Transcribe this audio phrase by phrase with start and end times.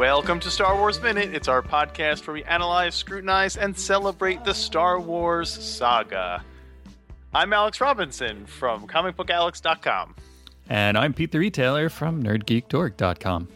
[0.00, 1.34] Welcome to Star Wars Minute.
[1.34, 6.42] It's our podcast where we analyze, scrutinize, and celebrate the Star Wars saga.
[7.34, 10.14] I'm Alex Robinson from comicbookalex.com.
[10.70, 13.48] And I'm Pete the Retailer from nerdgeekdork.com.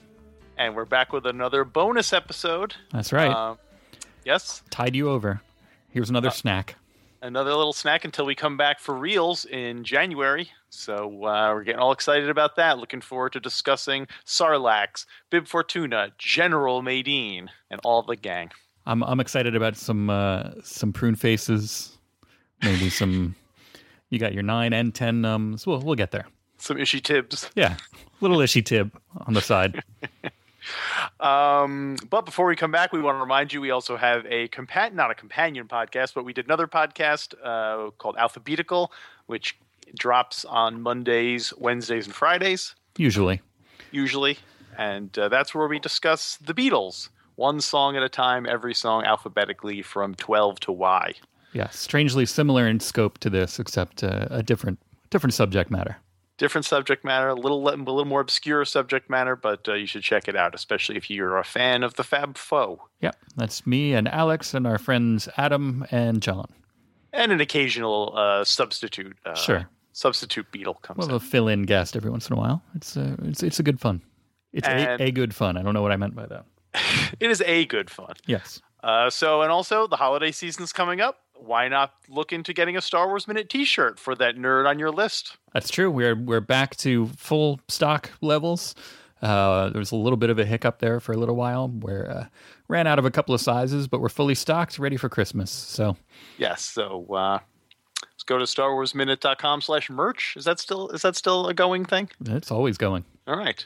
[0.58, 2.74] And we're back with another bonus episode.
[2.92, 3.30] That's right.
[3.30, 3.54] Uh,
[4.26, 5.40] yes, Tied you over.
[5.88, 6.76] Here's another snack.
[7.22, 10.50] another little snack until we come back for reels in January.
[10.74, 12.78] So uh, we're getting all excited about that.
[12.78, 18.50] Looking forward to discussing Sarlaccs, Bib Fortuna, General Madine, and all the gang.
[18.86, 21.96] I'm I'm excited about some uh, some prune faces,
[22.62, 23.34] maybe some.
[24.10, 25.66] You got your nine and ten nums.
[25.66, 26.26] We'll we'll get there.
[26.58, 27.50] Some Ishi Tibs.
[27.54, 27.76] Yeah,
[28.20, 28.92] little Ishi Tib
[29.26, 29.82] on the side.
[31.20, 34.48] Um, but before we come back, we want to remind you we also have a
[34.48, 38.92] compa- not a companion podcast, but we did another podcast uh, called Alphabetical,
[39.26, 39.58] which
[39.96, 43.40] drops on Mondays, Wednesdays, and Fridays Usually,
[43.90, 44.38] usually,
[44.78, 49.04] and uh, that's where we discuss the Beatles, one song at a time, every song
[49.04, 51.14] alphabetically from twelve to Y.
[51.52, 51.68] yeah.
[51.70, 54.78] Strangely similar in scope to this, except uh, a different
[55.10, 55.96] different subject matter.
[56.36, 60.02] Different subject matter, a little a little more obscure subject matter, but uh, you should
[60.02, 63.94] check it out, especially if you're a fan of the Fab Four Yeah, that's me
[63.94, 66.52] and Alex and our friends Adam and John.
[67.14, 69.16] And an occasional uh, substitute.
[69.24, 69.68] Uh, Sure.
[69.92, 71.14] substitute Beatle comes Well, in.
[71.14, 72.62] a fill-in guest every once in a while.
[72.74, 74.02] It's uh, it's it's a good fun.
[74.52, 75.56] It's a, a good fun.
[75.56, 76.44] I don't know what I meant by that.
[77.20, 78.14] It is a good fun.
[78.26, 78.60] Yes.
[78.82, 81.20] Uh, so, and also the holiday season's coming up.
[81.36, 84.90] Why not look into getting a Star Wars Minute T-shirt for that nerd on your
[84.90, 85.36] list?
[85.52, 85.90] That's true.
[85.90, 88.74] We're we're back to full stock levels.
[89.22, 92.10] Uh, there was a little bit of a hiccup there for a little while, where
[92.10, 92.26] uh,
[92.68, 95.50] ran out of a couple of sizes, but we're fully stocked, ready for Christmas.
[95.50, 95.96] So
[96.38, 96.62] Yes.
[96.62, 97.38] So uh,
[98.02, 100.34] let's go to starwarsminute.com slash merch.
[100.36, 102.10] Is that still is that still a going thing?
[102.26, 103.04] it's always going.
[103.26, 103.64] All right.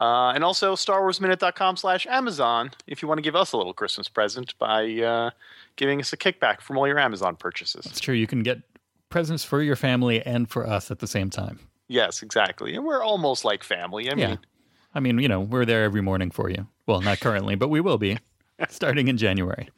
[0.00, 4.08] Uh, and also starwarsminute.com slash Amazon if you want to give us a little Christmas
[4.08, 5.30] present by uh,
[5.74, 7.84] giving us a kickback from all your Amazon purchases.
[7.84, 8.14] It's true.
[8.14, 8.60] You can get
[9.08, 11.58] presents for your family and for us at the same time.
[11.88, 12.76] Yes, exactly.
[12.76, 14.08] And we're almost like family.
[14.10, 14.36] I mean, Yeah.
[14.94, 16.66] I mean, you know, we're there every morning for you.
[16.88, 18.18] Well, not currently, but we will be
[18.70, 19.68] starting in January.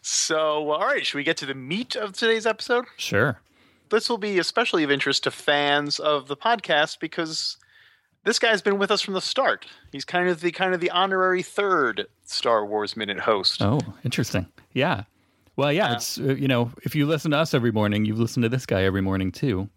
[0.00, 1.04] so all right.
[1.04, 2.84] Should we get to the meat of today's episode?
[2.96, 3.40] Sure.
[3.90, 7.56] this will be especially of interest to fans of the podcast because
[8.24, 9.66] this guy's been with us from the start.
[9.90, 13.60] He's kind of the kind of the honorary third Star Wars minute host.
[13.60, 14.46] Oh, interesting.
[14.72, 15.02] Yeah.
[15.56, 18.44] Well, yeah, it's uh, you know, if you listen to us every morning, you've listened
[18.44, 19.68] to this guy every morning too.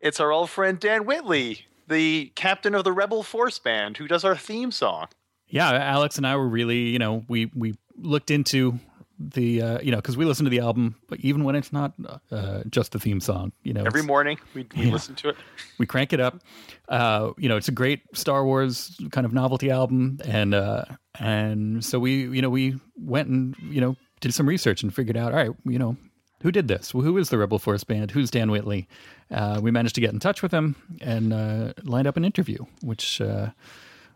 [0.00, 4.24] It's our old friend Dan Whitley, the captain of the Rebel Force Band, who does
[4.24, 5.08] our theme song.
[5.50, 8.78] Yeah alex and i were really you know we we looked into
[9.18, 11.92] the uh you know because we listen to the album but even when it's not
[12.30, 14.92] uh just the theme song you know Every morning we, we Yeah.
[14.92, 15.36] listen to it.
[15.78, 16.40] we crank it up.
[16.88, 20.84] Uh you know it's a great star wars kind of novelty album and uh
[21.18, 25.18] and so we you know we went and you know did some research and figured
[25.18, 25.96] out all right you know
[26.42, 26.94] who did this?
[26.94, 28.10] Well, who is the rebel force band?
[28.12, 28.88] Who's dan whitley?
[29.30, 32.64] Uh we managed to get in touch with him and uh lined up an interview
[32.80, 33.50] which uh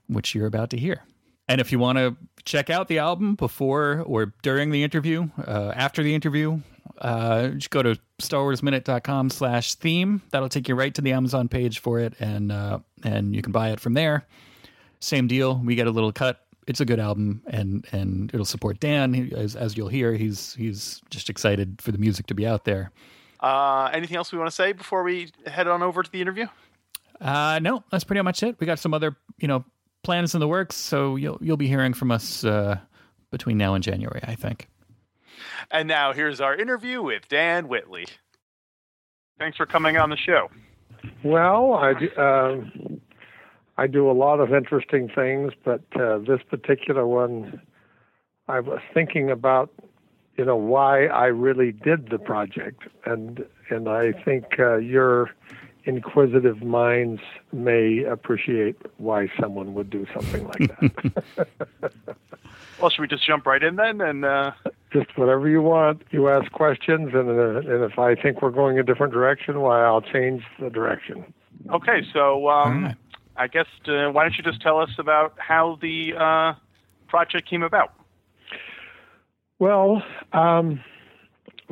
[0.07, 1.03] which you're about to hear
[1.49, 5.73] and if you want to check out the album before or during the interview, uh,
[5.75, 6.61] after the interview,
[6.99, 10.23] uh, just go to starwarsminute.com slash theme.
[10.31, 13.53] That'll take you right to the Amazon page for it, and uh, and you can
[13.53, 14.27] buy it from there.
[15.01, 15.61] Same deal.
[15.63, 16.41] We get a little cut.
[16.67, 19.13] It's a good album, and and it'll support Dan.
[19.13, 22.65] He, as as you'll hear, he's he's just excited for the music to be out
[22.65, 22.91] there.
[23.41, 26.47] Uh, anything else we want to say before we head on over to the interview?
[27.21, 28.57] Uh, no, that's pretty much it.
[28.59, 29.65] We got some other you know
[30.05, 32.79] plans in the works, so you'll you'll be hearing from us uh,
[33.31, 34.69] between now and January, I think.
[35.71, 38.07] And now here's our interview with Dan Whitley.
[39.39, 40.51] Thanks for coming on the show.
[41.25, 42.57] Well, I do, uh,
[43.77, 47.61] I do a lot of interesting things, but uh, this particular one
[48.47, 49.71] I was thinking about,
[50.37, 55.31] you know, why I really did the project, and and I think uh, your
[55.85, 57.21] inquisitive minds
[57.53, 60.79] may appreciate why someone would do something like
[61.37, 61.49] that.
[62.81, 64.01] Well, should we just jump right in then?
[64.01, 64.53] And uh,
[64.93, 66.03] Just whatever you want.
[66.11, 69.83] You ask questions, and uh, and if I think we're going a different direction, why
[69.83, 71.33] I'll change the direction.
[71.73, 72.97] okay, so um, All right.
[73.37, 76.55] I guess uh, why don't you just tell us about how the uh,
[77.09, 77.93] project came about?
[79.59, 80.03] Well,
[80.33, 80.81] um,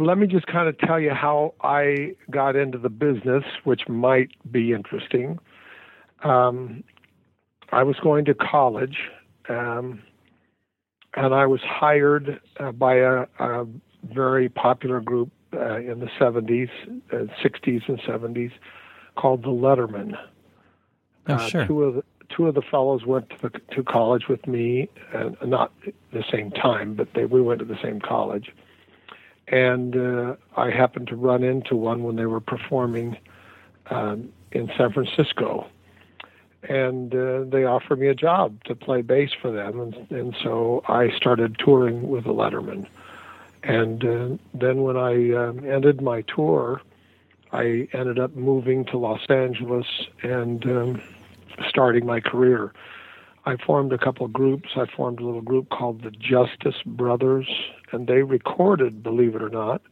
[0.06, 4.30] let me just kind of tell you how I got into the business, which might
[4.50, 5.38] be interesting.
[6.22, 6.84] Um,
[7.70, 8.98] I was going to college,
[9.48, 10.02] um,
[11.14, 13.66] and I was hired uh, by a, a
[14.04, 16.70] very popular group uh, in the 70s,
[17.12, 18.52] uh, 60s, and 70s
[19.16, 20.16] called the Lettermen.
[21.28, 21.66] Oh, Uh, sure.
[21.66, 25.36] Two of the two of the fellows went to, the, to college with me, and
[25.44, 25.70] not
[26.12, 28.50] the same time, but they we went to the same college.
[29.52, 33.18] And uh, I happened to run into one when they were performing
[33.90, 35.66] um, in San Francisco,
[36.68, 40.82] and uh, they offered me a job to play bass for them, and, and so
[40.88, 42.86] I started touring with the Lettermen.
[43.62, 46.80] And uh, then when I um, ended my tour,
[47.52, 49.86] I ended up moving to Los Angeles
[50.22, 51.02] and um,
[51.68, 52.72] starting my career.
[53.44, 54.70] I formed a couple of groups.
[54.76, 57.48] I formed a little group called the Justice Brothers,
[57.90, 59.82] and they recorded, believe it or not,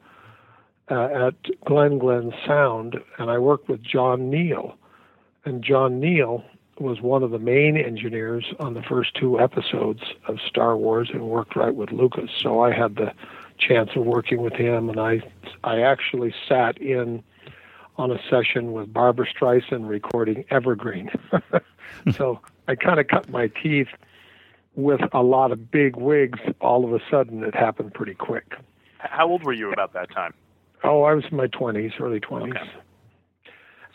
[0.89, 3.01] uh, at Glen Glen Sound.
[3.19, 4.77] And I worked with John Neal.
[5.45, 6.45] And John Neal
[6.79, 11.29] was one of the main engineers on the first two episodes of Star Wars and
[11.29, 12.31] worked right with Lucas.
[12.39, 13.13] So I had the
[13.59, 15.23] chance of working with him, and I,
[15.65, 17.23] I actually sat in
[17.99, 21.11] on a session with Barbra Streisand recording Evergreen.
[22.15, 23.89] so I kind of cut my teeth
[24.77, 26.39] with a lot of big wigs.
[26.61, 28.55] All of a sudden, it happened pretty quick.
[28.99, 30.35] How old were you about that time?
[30.85, 32.51] Oh, I was in my 20s, early 20s.
[32.51, 32.61] Okay.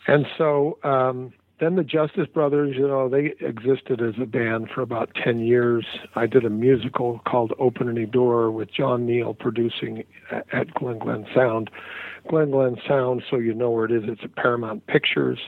[0.08, 4.82] And so um, then the Justice Brothers, you know, they existed as a band for
[4.82, 5.86] about 10 years.
[6.14, 10.04] I did a musical called Open Any Door with John Neal producing
[10.52, 11.70] at Glen Glen Sound.
[12.28, 15.38] Glen Glen Sound, so you know where it is, it's at Paramount Pictures,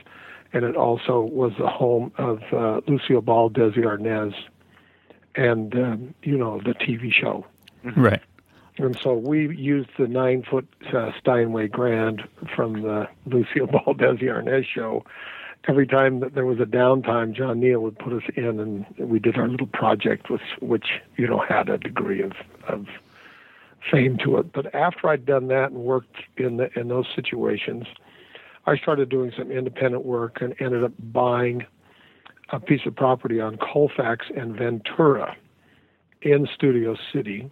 [0.53, 4.33] and it also was the home of uh, Lucille Ball, Desi Arnaz,
[5.35, 7.45] and, um, you know, the TV show.
[7.95, 8.21] Right.
[8.77, 14.23] And so we used the nine foot uh, Steinway Grand from the Lucille Ball Desi
[14.23, 15.05] Arnaz show.
[15.67, 19.19] Every time that there was a downtime, John Neal would put us in, and we
[19.19, 22.31] did our little project, with, which you know had a degree of
[22.69, 22.87] of
[23.91, 24.53] fame to it.
[24.53, 27.87] But after I'd done that and worked in the, in those situations,
[28.69, 31.65] I started doing some independent work and ended up buying
[32.51, 35.35] a piece of property on Colfax and Ventura
[36.21, 37.49] in Studio City.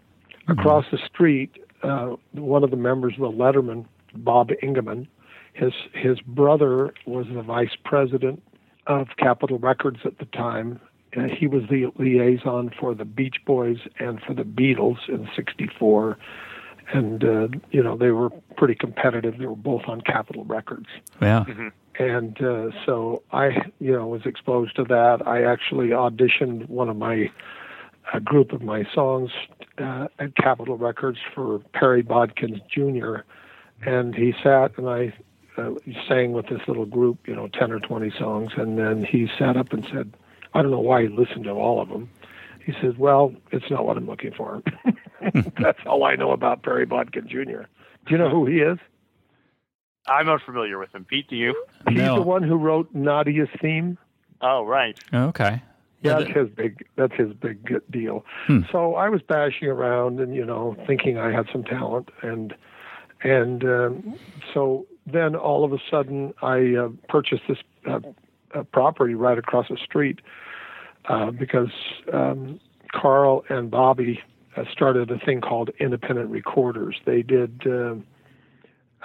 [0.48, 5.08] Across the street, uh, one of the members of the Lettermen, Bob Engemann,
[5.54, 8.44] his his brother was the vice president
[8.86, 10.80] of Capitol Records at the time.
[11.18, 16.16] Uh, he was the liaison for the Beach Boys and for the Beatles in '64,
[16.94, 19.38] and uh, you know they were pretty competitive.
[19.38, 20.88] They were both on Capitol Records
[21.22, 21.46] Yeah.
[22.00, 25.28] and uh, so I, you know, was exposed to that.
[25.28, 27.30] I actually auditioned one of my
[28.14, 29.32] a group of my songs
[29.80, 33.24] uh, at Capitol Records for Perry Botkins Jr.
[33.86, 35.14] And he sat and I
[35.58, 35.72] uh,
[36.08, 39.58] sang with this little group, you know, ten or twenty songs, and then he sat
[39.58, 40.14] up and said,
[40.54, 42.10] "I don't know why he listened to all of them."
[42.68, 44.62] He says, "Well, it's not what I'm looking for."
[45.60, 47.64] That's all I know about Perry Botkin Jr.
[48.06, 48.78] Do you know who he is?
[50.06, 51.06] I'm unfamiliar with him.
[51.06, 51.56] Pete, do you?
[51.88, 52.16] He's No.
[52.16, 53.98] the one who wrote Nadia's theme.
[54.42, 55.00] Oh, right.
[55.14, 55.62] Okay.
[56.02, 56.86] Yeah, that's his big.
[56.98, 58.26] That's his big deal.
[58.48, 58.60] Hmm.
[58.70, 62.54] So I was bashing around and you know thinking I had some talent and
[63.24, 64.20] and um,
[64.54, 67.58] so then all of a sudden I uh, purchased this
[67.90, 68.00] uh,
[68.54, 70.20] uh, property right across the street
[71.08, 71.72] uh, because
[72.14, 72.60] um,
[72.94, 74.20] Carl and Bobby
[74.56, 76.98] uh, started a thing called Independent Recorders.
[77.06, 77.64] They did.
[77.66, 77.96] Uh,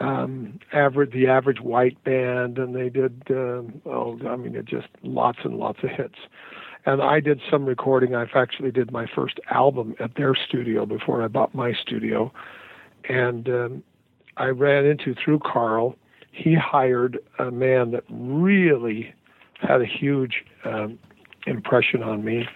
[0.00, 4.88] um, average the average white band, and they did um oh, I mean, it just
[5.02, 6.16] lots and lots of hits
[6.84, 8.14] and I did some recording.
[8.14, 12.32] I actually did my first album at their studio before I bought my studio,
[13.08, 13.82] and um,
[14.36, 15.96] I ran into through Carl.
[16.32, 19.14] He hired a man that really
[19.60, 20.98] had a huge um,
[21.46, 22.48] impression on me.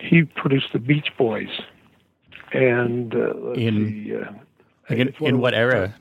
[0.00, 1.48] He produced the Beach Boys,
[2.52, 4.32] and uh, In- see, uh,
[4.94, 5.94] in, in what era?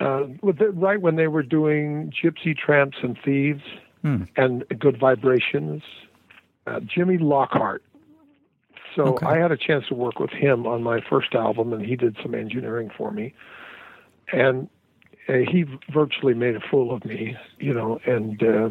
[0.00, 3.62] uh, right when they were doing Gypsy Tramps and Thieves
[4.02, 4.24] Hmm.
[4.36, 5.82] and Good Vibrations.
[6.66, 7.82] Uh, Jimmy Lockhart,
[8.96, 9.26] So Okay.
[9.26, 12.16] I had a chance to work with him on my first album, and he did
[12.20, 13.32] some engineering for me.
[14.32, 14.68] And
[15.28, 18.00] uh, he virtually made a fool of me, you know.
[18.06, 18.70] And uh,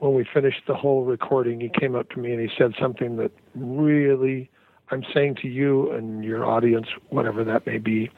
[0.00, 3.16] when we finished the whole recording, he came up to me and he said something
[3.16, 4.50] that really,
[4.90, 8.10] I'm saying to you and your audience, whatever that may be.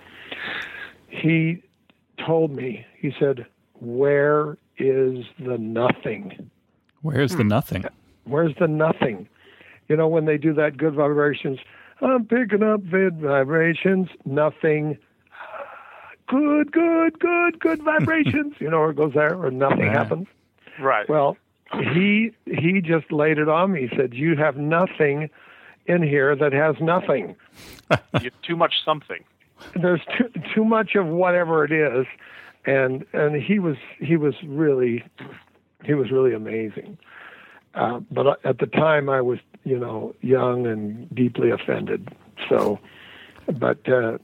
[1.08, 1.62] He
[2.24, 3.46] told me, he said,
[3.80, 6.50] "Where is the nothing?"
[7.02, 7.84] Where's the nothing?
[8.24, 9.28] Where's the nothing?
[9.88, 11.58] You know, when they do that good vibrations,
[12.00, 14.96] I'm picking up good vibrations, nothing.
[16.28, 18.54] Good, good, good, good vibrations.
[18.60, 19.96] you know, where it goes there, or nothing Right.
[19.96, 20.28] happens.
[20.80, 21.08] Right.
[21.08, 21.36] Well,
[21.78, 23.88] he he just laid it on me.
[23.88, 25.30] He said, "You have nothing
[25.86, 27.36] in here that has nothing.
[28.20, 29.24] you too much something.
[29.74, 32.06] There's too too much of whatever it is."
[32.64, 35.04] And and he was he was really
[35.84, 36.98] he was really amazing.
[37.74, 42.14] Uh, but at the time, I was, you know, young and deeply offended.
[42.48, 42.78] So,
[43.46, 44.18] but uh,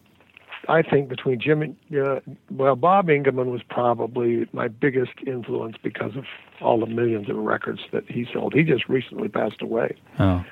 [0.69, 2.21] I think between Jim and, uh,
[2.51, 6.25] well, Bob Engemann was probably my biggest influence because of
[6.61, 8.53] all the millions of records that he sold.
[8.55, 9.97] He just recently passed away.
[10.19, 10.45] Oh,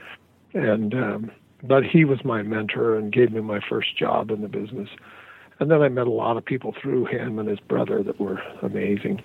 [0.55, 1.31] And, um,
[1.63, 4.89] but he was my mentor and gave me my first job in the business.
[5.61, 8.41] And then I met a lot of people through him and his brother that were
[8.63, 9.23] amazing.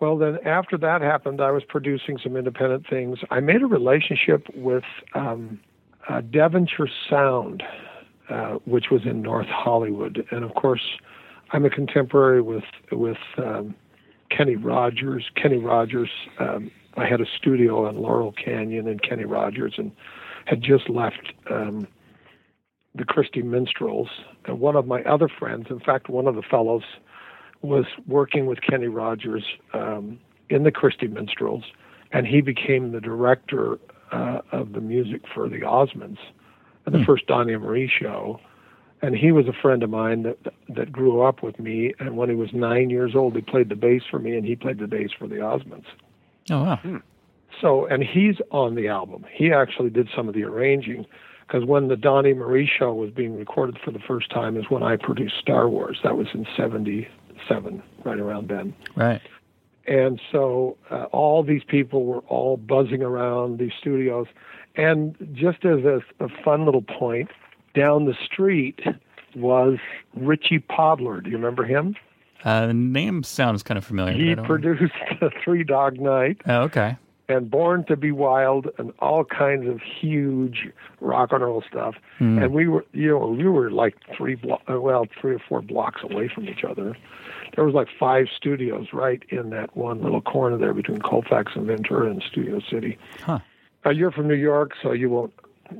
[0.00, 3.20] Well, then after that happened, I was producing some independent things.
[3.30, 5.60] I made a relationship with um,
[6.08, 7.62] uh, Devonshire Sound,
[8.32, 10.80] uh, which was in North Hollywood, and of course,
[11.50, 13.74] I'm a contemporary with with um,
[14.30, 15.30] Kenny Rogers.
[15.34, 16.08] Kenny Rogers.
[16.38, 19.92] Um, I had a studio in Laurel Canyon, and Kenny Rogers, and
[20.46, 21.86] had just left um,
[22.94, 24.08] the Christy Minstrels.
[24.46, 26.84] And one of my other friends, in fact, one of the fellows
[27.60, 31.64] was working with Kenny Rogers um, in the Christy Minstrels,
[32.12, 33.78] and he became the director
[34.10, 36.18] uh, of the music for the Osmonds
[36.86, 38.40] and the first Donnie and Marie show.
[39.00, 41.92] And he was a friend of mine that that grew up with me.
[41.98, 44.54] And when he was nine years old, he played the bass for me, and he
[44.54, 45.86] played the bass for the Osmonds.
[46.50, 47.00] oh wow.
[47.60, 49.24] So, and he's on the album.
[49.30, 51.06] He actually did some of the arranging
[51.46, 54.82] because when the Donnie Marie show was being recorded for the first time is when
[54.82, 55.98] I produced Star Wars.
[56.02, 58.74] That was in 77, right around then.
[58.96, 59.20] Right.
[59.86, 64.28] And so uh, all these people were all buzzing around these studios.
[64.76, 67.30] And just as a, a fun little point,
[67.74, 68.80] down the street
[69.34, 69.78] was
[70.16, 71.22] Richie Podolor.
[71.22, 71.94] Do you remember him?
[72.44, 74.12] Uh, the name sounds kind of familiar.
[74.14, 74.92] He produced
[75.44, 76.40] Three Dog Night.
[76.46, 76.96] Oh, okay.
[77.28, 80.68] and Born to Be Wild and all kinds of huge
[81.00, 81.94] rock and roll stuff.
[82.18, 82.38] Hmm.
[82.42, 85.62] And we were, you know, we were like three blo- uh, well, three or four
[85.62, 86.96] blocks away from each other.
[87.54, 91.66] There was like five studios right in that one little corner there between Colfax and
[91.66, 92.98] Ventura and Studio City.
[93.20, 93.38] Huh.
[93.84, 95.32] Uh, you're from New York, so you won't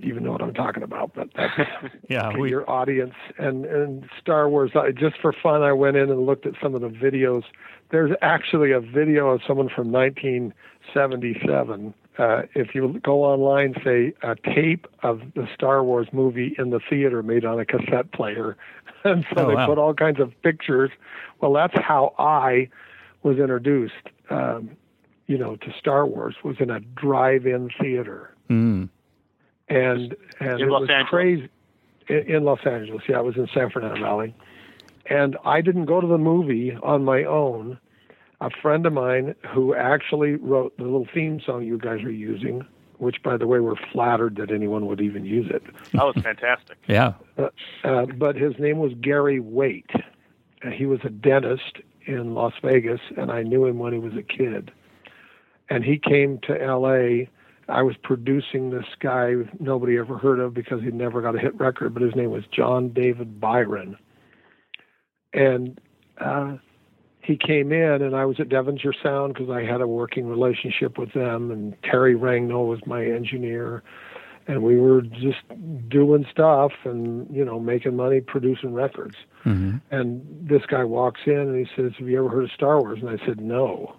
[0.02, 1.12] even know what I'm talking about.
[1.14, 1.52] But that's
[2.08, 2.36] Yeah.
[2.36, 4.72] We, your audience and and Star Wars.
[4.74, 7.42] I, just for fun, I went in and looked at some of the videos.
[7.90, 11.94] There's actually a video of someone from 1977.
[12.18, 16.80] Uh, if you go online, say a tape of the Star Wars movie in the
[16.90, 18.56] theater made on a cassette player,
[19.04, 19.66] and so Oh, they wow.
[19.66, 20.90] put all kinds of pictures.
[21.40, 22.68] Well, that's how I
[23.22, 23.94] was introduced.
[24.30, 24.70] Um,
[25.32, 28.88] you know, to Star Wars was in a drive-in theater Mm.
[29.68, 31.08] and and In it Los was Angeles.
[31.10, 31.48] crazy
[32.08, 33.02] in, in Los Angeles.
[33.08, 34.34] Yeah, I was in San Fernando Valley,
[35.06, 37.78] and I didn't go to the movie on my own.
[38.42, 42.66] A friend of mine who actually wrote the little theme song you guys are using,
[42.98, 45.62] which, by the way, we're flattered that anyone would even use it.
[45.92, 46.76] That was fantastic.
[46.88, 47.12] Yeah.
[47.38, 47.48] Uh,
[47.84, 49.94] uh, but his name was Gary Waite.
[50.64, 54.14] Uh, he was a dentist in Las Vegas, and I knew him when he was
[54.16, 54.72] a kid.
[55.72, 57.30] And he came to L.A.
[57.66, 61.58] I was producing this guy nobody ever heard of because he'd never got a hit
[61.58, 63.96] record, but his name was John David Byron.
[65.32, 65.80] And
[66.18, 66.58] uh,
[67.22, 70.98] he came in, and I was at Devonshire Sound because I had a working relationship
[70.98, 73.82] with them, and Terry Rangnall was my engineer.
[74.46, 75.40] And we were just
[75.88, 79.14] doing stuff and you know making money producing records.
[79.42, 82.80] Hmm and this guy walks in and he says have you ever heard of star
[82.80, 82.98] wars?
[83.00, 83.94] And i said no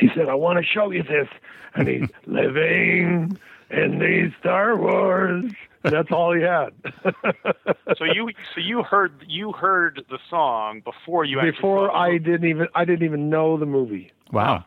[0.00, 1.28] he said i want to show you this.
[1.74, 3.38] And he's living
[3.70, 5.52] in the star wars.
[5.84, 6.70] And that's all he had.
[7.96, 11.98] So you so you heard you heard the song before you actually before saw the
[11.98, 14.10] i didn't even i didn't even know the movie.
[14.32, 14.64] Wow.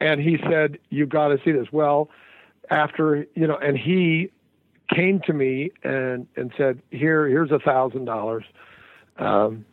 [0.00, 1.68] and he said you got to see this.
[1.72, 2.10] Well
[2.70, 4.30] after you know and he
[4.94, 8.44] came to me and and said here here's a thousand dollars.
[9.18, 9.64] Um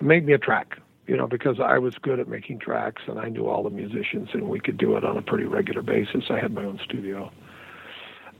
[0.00, 0.78] make me a track
[1.10, 4.28] you know because i was good at making tracks and i knew all the musicians
[4.32, 7.30] and we could do it on a pretty regular basis i had my own studio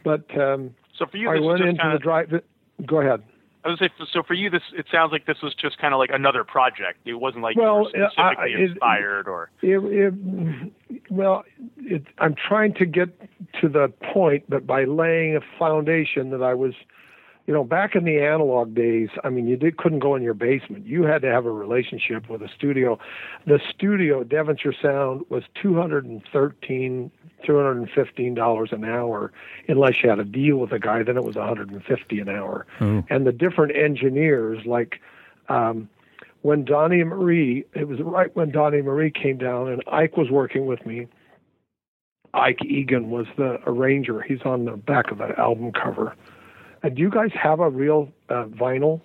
[0.04, 2.28] but um So for you, I went into kind the of, drive.
[2.86, 3.22] Go ahead.
[3.64, 5.98] I was say, so for you, this it sounds like this was just kind of
[5.98, 6.98] like another project.
[7.04, 9.50] It wasn't like Well, you were I- specifically it- inspired or.
[9.62, 10.72] It, it,
[11.10, 11.44] well,
[11.78, 13.08] it, I'm trying to get
[13.60, 16.72] to the point, but by laying a foundation that I was,
[17.50, 20.35] you know, back in the analog days, I mean, you did, couldn't go in your
[20.35, 20.87] basement.
[20.87, 22.97] You had to have a relationship with a studio.
[23.45, 27.11] The studio, Devonshire Sound, was 213
[27.49, 29.33] $215 an hour
[29.66, 32.66] unless you had a deal with a guy then it was 150 an hour
[33.09, 35.00] and the different engineers like
[35.49, 35.88] um,
[36.42, 40.66] when Donnie Marie, it was right when Donnie Marie came down, and Ike was working
[40.66, 41.07] with me.
[42.33, 44.21] Ike Egan was the arranger.
[44.23, 46.14] He's on the back of the album cover.
[46.82, 49.00] And do you guys have a real uh, vinyl?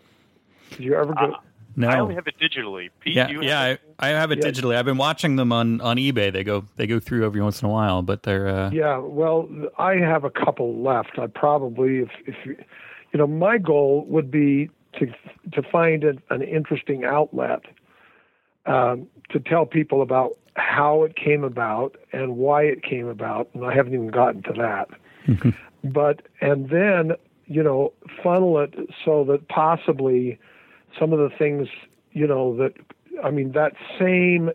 [0.72, 1.20] Did you ever go?
[1.34, 1.38] Uh,
[1.76, 1.90] No.
[1.90, 2.90] I only have it digitally.
[3.02, 4.46] Pete, yeah, do you yeah, I, I have it Yeah.
[4.50, 4.76] digitally.
[4.78, 6.32] I've been watching them on, on eBay.
[6.32, 9.50] They go they go through every once in a while, but they're uh, yeah, well,
[9.78, 11.20] I have a couple left.
[11.20, 12.56] I probably, if if you,
[13.12, 15.08] you know, my goal would be to
[15.52, 17.64] to find an, an interesting outlet
[18.66, 23.66] um, to tell people about how it came about and why it came about, and
[23.66, 25.54] I haven't even gotten to that.
[25.84, 27.12] but and then
[27.48, 28.74] you know funnel it
[29.04, 30.40] so that possibly
[31.00, 31.68] some of the things
[32.12, 32.74] you know that
[33.24, 34.52] I mean that same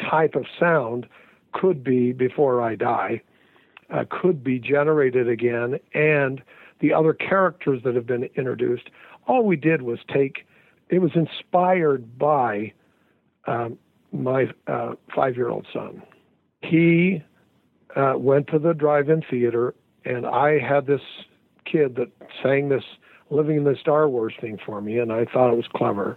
[0.00, 1.06] type of sound
[1.52, 3.22] could be before I die
[3.90, 6.42] uh, could be generated again and
[6.80, 8.90] the other characters that have been introduced.
[9.26, 10.46] All we did was take
[10.88, 12.72] it was inspired by
[13.46, 13.78] um,
[14.12, 16.02] my uh, five-year-old son.
[16.62, 17.22] He
[17.94, 19.74] uh, went to the drive-in theater
[20.04, 21.00] and I had this
[21.70, 22.10] kid that
[22.42, 22.84] sang this
[23.30, 26.16] living in the Star Wars thing for me, and I thought it was clever.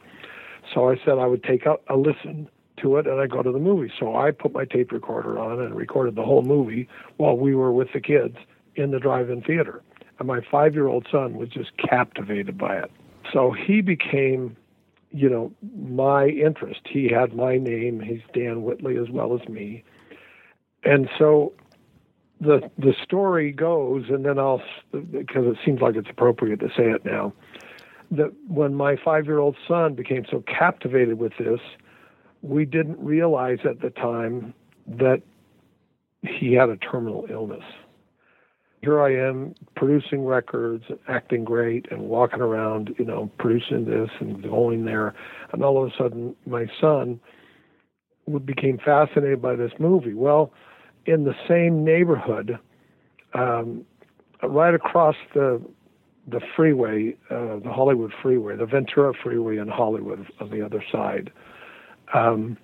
[0.74, 2.48] So I said I would take a, listen
[2.82, 3.92] to it and I go to the movie.
[4.00, 6.88] So I put my tape recorder on and recorded the whole movie
[7.18, 8.38] while we were with the kids
[8.76, 9.82] in the drive-in theater.
[10.20, 12.92] And my five-year-old son was just captivated by it.
[13.34, 14.56] So he became,
[15.12, 16.82] you know, my interest.
[16.86, 18.00] He had my name.
[18.00, 19.84] He's Dan Whitley as well as me.
[20.84, 21.54] And so
[22.40, 26.90] the the story goes, and then I'll because it seems like it's appropriate to say
[26.90, 27.34] it now.
[28.12, 31.60] That when my five year old son became so captivated with this,
[32.42, 34.54] we didn't realize at the time
[34.88, 35.22] that
[36.22, 37.64] he had a terminal illness.
[38.82, 44.10] Here I am producing records, and acting great, and walking around, you know, producing this
[44.22, 45.14] and going there,
[45.52, 47.20] and all of a sudden my son
[48.46, 50.14] became fascinated by this movie.
[50.14, 50.54] Well,
[51.10, 52.60] in the same neighborhood,
[53.34, 53.86] um,
[54.44, 55.62] right across the
[56.28, 61.32] the freeway, uh, the Hollywood freeway, the Ventura freeway in Hollywood on the other side.
[62.14, 62.56] Um,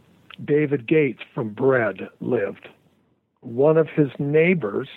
[0.43, 2.67] David Gates from Bread lived.
[3.41, 4.87] One of his neighbors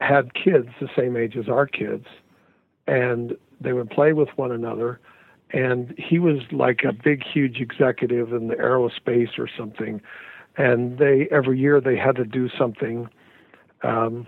[0.00, 2.06] had kids the same age as our kids,
[2.86, 5.00] and they would play with one another.
[5.50, 10.00] And he was like a big, huge executive in the aerospace or something
[10.56, 13.08] and they every year they had to do something
[13.82, 14.26] um,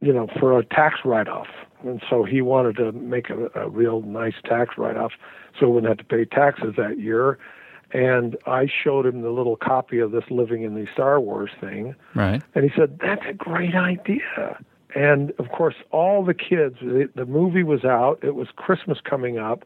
[0.00, 1.48] you know for a tax write-off.
[1.82, 5.12] And so he wanted to make a, a real nice tax write-off
[5.58, 7.38] so he wouldn't have to pay taxes that year.
[7.92, 11.94] And i showed him the little copy of this living in the star wars thing.
[12.14, 12.42] Right.
[12.54, 14.58] and he said that's a great idea.
[14.94, 18.18] And of course all the kids the, the movie was out.
[18.22, 19.64] It was christmas coming up.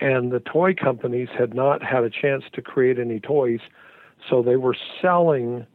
[0.00, 3.60] And the toy companies had not had a chance to create any toys
[4.28, 5.66] so they were selling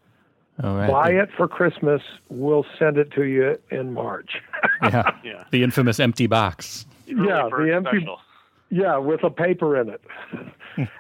[0.63, 0.89] right.
[0.89, 4.31] buy it for Christmas, we'll send it to you in March.
[4.81, 5.12] Yeah.
[5.25, 5.43] Yeah.
[5.51, 6.85] The infamous empty box.
[7.09, 8.19] Early yeah, the empty special.
[8.69, 10.01] yeah, with a paper in it.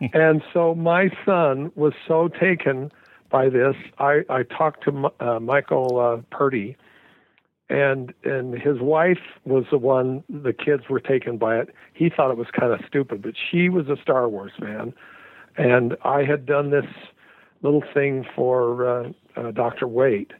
[0.13, 2.91] and so my son was so taken
[3.29, 3.75] by this.
[3.97, 6.75] I I talked to uh, Michael uh, Purdy
[7.69, 11.69] and and his wife was the one the kids were taken by it.
[11.93, 14.93] He thought it was kind of stupid, but she was a Star Wars fan.
[15.57, 16.85] And I had done this
[17.61, 19.87] little thing for uh, uh, Dr.
[19.87, 20.33] Wade.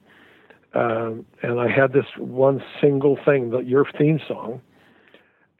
[0.73, 4.61] Um, and I had this one single thing, the, your theme song,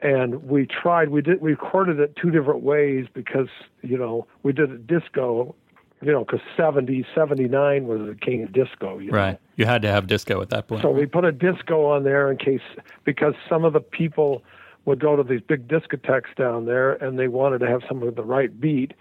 [0.00, 1.08] and we tried.
[1.08, 1.40] We did.
[1.40, 3.48] We recorded it two different ways because
[3.82, 5.54] you know we did it disco,
[6.00, 8.98] you know, because 70, 79 was the king of disco.
[8.98, 9.16] You know?
[9.16, 9.38] Right.
[9.56, 10.82] You had to have disco at that point.
[10.82, 12.62] So we put a disco on there in case
[13.04, 14.42] because some of the people
[14.84, 18.14] would go to these big discotheques down there and they wanted to have some of
[18.14, 18.94] the right beat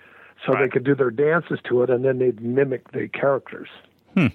[0.46, 3.70] so they could do their dances to it and then they'd mimic the characters.
[4.14, 4.28] Hmm.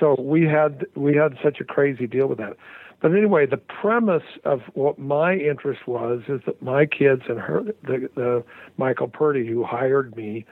[0.00, 2.56] So we had we had such a crazy deal with that.
[3.00, 7.62] But anyway, the premise of what my interest was is that my kids and her,
[7.82, 8.44] the, the
[8.76, 10.46] Michael Purdy, who hired me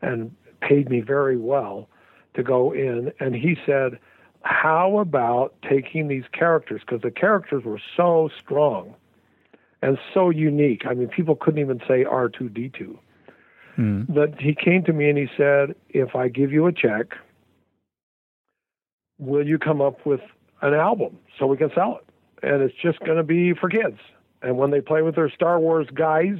[0.00, 1.88] and paid me very well
[2.34, 3.98] to go in, and he said,
[4.42, 8.94] how about taking these characters because the characters were so strong
[9.82, 10.82] and so unique.
[10.88, 12.96] I mean, people couldn't even say R2D2.
[13.78, 14.02] Hmm.
[14.08, 17.14] That he came to me and he said, "If I give you a check,
[19.18, 20.20] will you come up with
[20.62, 22.44] an album so we can sell it?
[22.44, 23.98] And it's just going to be for kids.
[24.42, 26.38] And when they play with their Star Wars guys,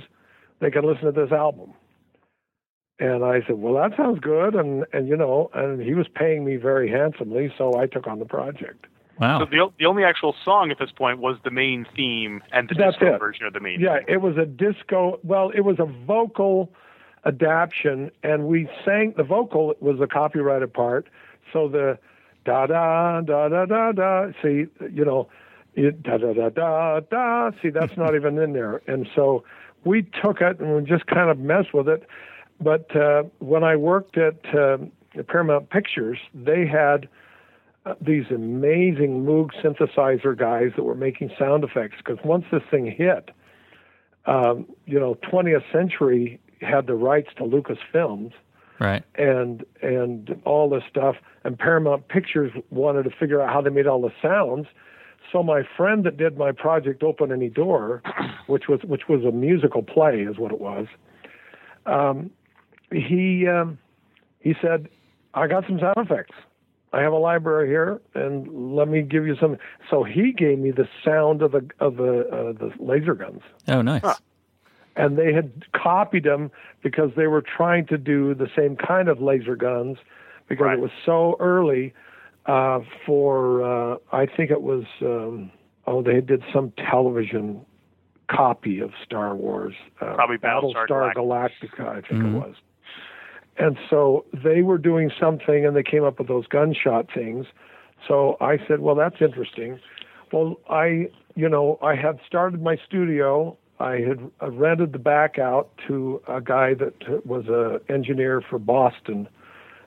[0.59, 1.75] they can listen to this album."
[2.99, 6.45] And I said, "Well, that sounds good." And and you know, and he was paying
[6.45, 8.89] me very handsomely, so I took on the project.
[9.21, 9.39] Wow.
[9.39, 12.75] So the the only actual song at this point was the main theme and the
[12.75, 13.19] That's disco it.
[13.21, 13.79] version of the main.
[13.79, 14.07] Yeah, theme.
[14.09, 15.21] it was a disco.
[15.23, 16.73] Well, it was a vocal
[17.29, 19.15] adaptation, and we sang.
[19.17, 21.09] The vocal was a copyrighted part,
[21.53, 21.99] so the
[22.45, 24.33] da da da da da da.
[24.43, 25.29] See, you know,
[25.77, 27.51] da da da da da.
[27.63, 29.45] See, that's not even in there, and so
[29.85, 32.07] we took it and we just kind of messed with it.
[32.61, 34.79] But uh, when I worked at uh,
[35.29, 37.09] Paramount Pictures, they had
[37.87, 41.97] uh, these amazing Moog synthesizer guys that were making sound effects.
[41.99, 43.31] Because once this thing hit,
[44.27, 48.33] um, you know, 20th Century had the rights to Lucasfilms
[48.79, 49.05] right.
[49.17, 53.87] and and all this stuff, and Paramount Pictures wanted to figure out how they made
[53.87, 54.67] all the sounds.
[55.33, 58.03] So my friend that did my project Open Any Door,
[58.47, 60.87] which was which was a musical play, is what it was.
[61.87, 62.31] Um,
[62.91, 63.79] he um,
[64.41, 64.89] he said,
[65.35, 66.37] "I got some sound effects.
[66.91, 69.59] I have a library here, and let me give you some."
[69.91, 73.83] So he gave me the sound of the of the uh, the laser guns, Oh,
[73.83, 74.03] nice.
[74.99, 76.51] And they had copied them
[76.83, 79.97] because they were trying to do the same kind of laser guns
[80.49, 80.79] because Right.
[80.79, 81.95] it was so early.
[82.47, 85.51] Uh, for uh, I think it was um,
[85.87, 87.61] oh they did some television
[88.31, 92.55] copy of Star Wars, uh, Probably Battlestar Galactica, I think it was.
[93.59, 97.47] And so they were doing something and they came up with those gunshot things.
[98.07, 99.81] So I said, well, that's interesting.
[100.33, 103.57] Well, I, you know, I had started my studio.
[103.81, 109.29] I had rented the back out to a guy that was an engineer for Boston,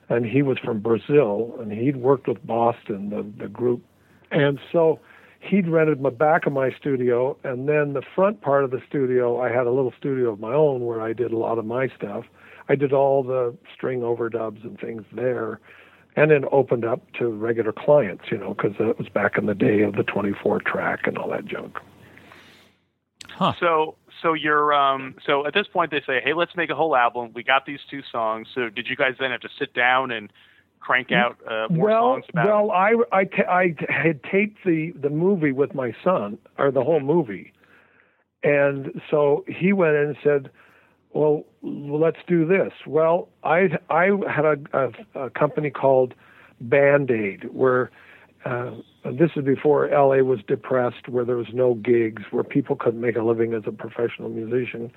[0.08, 3.82] and he was from Brazil, and he'd worked with Boston, the the group,
[4.30, 4.98] and so
[5.40, 9.40] he'd rented my back of my studio, and then the front part of the studio,
[9.40, 11.88] I had a little studio of my own where I did a lot of my
[11.88, 12.24] stuff.
[12.68, 15.60] I did all the string overdubs and things there,
[16.16, 19.54] and then opened up to regular clients, you know, because it was back in the
[19.54, 21.78] day of the 24 track and all that junk.
[23.42, 23.52] Huh.
[23.58, 26.94] So so you're um so at this point they say, hey, let's make a whole
[26.94, 27.32] album.
[27.34, 28.46] We got these two songs.
[28.54, 30.32] So did you guys then have to sit down and
[30.78, 32.46] crank out uh, more well, songs about?
[32.46, 37.00] well, I I I had taped the the movie with my son, or the whole
[37.00, 37.52] movie,
[38.44, 40.50] and so he went in and said,
[41.12, 46.14] "Well, let's do this." Well, I I had a, a, a company called
[46.60, 47.90] Band Aid where.
[48.44, 48.72] Uh,
[49.04, 53.16] this is before LA was depressed, where there was no gigs, where people couldn't make
[53.16, 54.92] a living as a professional musician.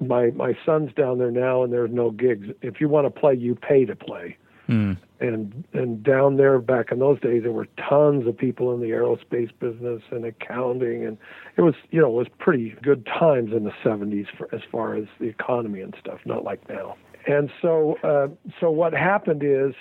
[0.00, 2.48] My my son's down there now, and there's no gigs.
[2.62, 4.94] If you want to play, you pay to play Hmm.
[5.20, 8.88] and and down there back in those days there were tons of people in the
[8.88, 11.18] aerospace business and accounting and
[11.56, 14.96] it was you know it was pretty good times in the 70s for, as far
[14.96, 16.96] as the economy and stuff not like now
[17.28, 18.26] and so uh,
[18.60, 19.72] so what happened is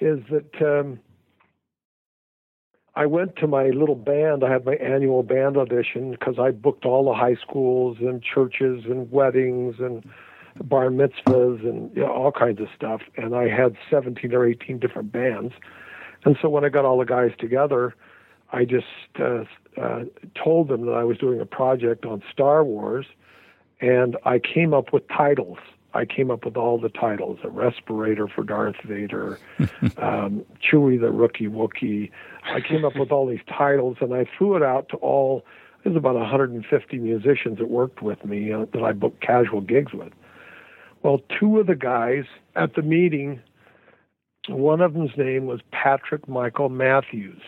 [0.00, 1.00] is that um,
[2.94, 4.44] I went to my little band.
[4.44, 8.84] I had my annual band audition because I booked all the high schools and churches
[8.84, 10.04] and weddings and
[10.62, 13.00] bar mitzvahs and you know, all kinds of stuff.
[13.16, 15.54] And I had 17 or 18 different bands.
[16.24, 17.94] And so when I got all the guys together,
[18.52, 18.86] I just
[19.18, 19.44] uh,
[19.80, 23.06] uh, told them that I was doing a project on Star Wars,
[23.80, 25.58] and I came up with titles.
[25.94, 29.38] I came up with all the titles: a respirator for Darth Vader,
[29.98, 32.10] um, Chewie the Rookie Wookie.
[32.44, 35.44] I came up with all these titles, and I threw it out to all.
[35.84, 40.12] There's about 150 musicians that worked with me uh, that I booked casual gigs with.
[41.02, 42.24] Well, two of the guys
[42.54, 43.40] at the meeting,
[44.48, 47.42] one of them's name was Patrick Michael Matthews,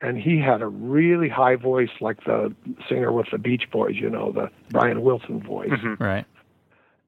[0.00, 2.52] and he had a really high voice, like the
[2.88, 5.70] singer with the Beach Boys, you know, the Brian Wilson voice.
[6.00, 6.26] Right.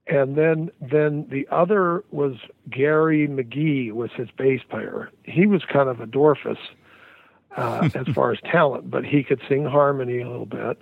[0.06, 2.36] And then then the other was
[2.68, 5.10] Gary McGee was his bass player.
[5.24, 6.58] He was kind of a dwarfus
[7.56, 10.80] uh, as far as talent, but he could sing harmony a little bit.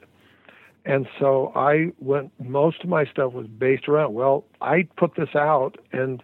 [0.84, 2.32] And so I went.
[2.40, 4.14] Most of my stuff was based around.
[4.14, 6.22] Well, I put this out, and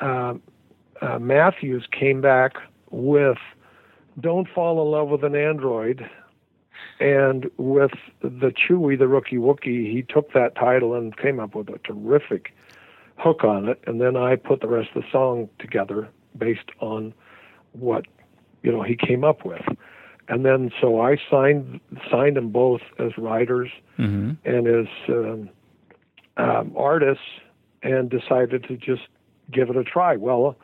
[0.00, 0.34] uh,
[1.00, 2.52] uh, Matthews came back
[2.90, 3.38] with
[4.20, 6.08] "Don't Fall in Love with an Android,"
[7.00, 11.68] and with the Chewie, the Rookie Wookie, he took that title and came up with
[11.68, 12.54] a terrific
[13.16, 13.80] hook on it.
[13.86, 17.14] And then I put the rest of the song together based on
[17.72, 18.06] what
[18.62, 19.64] you know he came up with.
[20.28, 21.80] And then so I signed
[22.10, 25.50] signed them both as writers hmm and as um,
[26.36, 27.24] um, artists,
[27.82, 29.02] and decided to just
[29.50, 30.16] give it a try.
[30.16, 30.56] Well,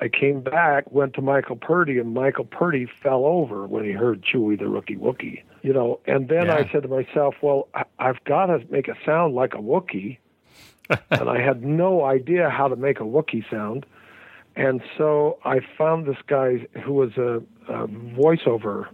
[0.00, 4.22] I came back, went to Michael Purdy, and Michael Purdy fell over when he heard
[4.22, 5.42] Chewie the Rookie Wookie.
[5.62, 8.96] You know, and then I said to myself, "Well, I, I've got to make it
[9.04, 10.18] sound like a Wookie,"
[11.10, 13.86] and I had no idea how to make a Wookie sound.
[14.54, 18.88] And so I found this guy who was a, a voiceover.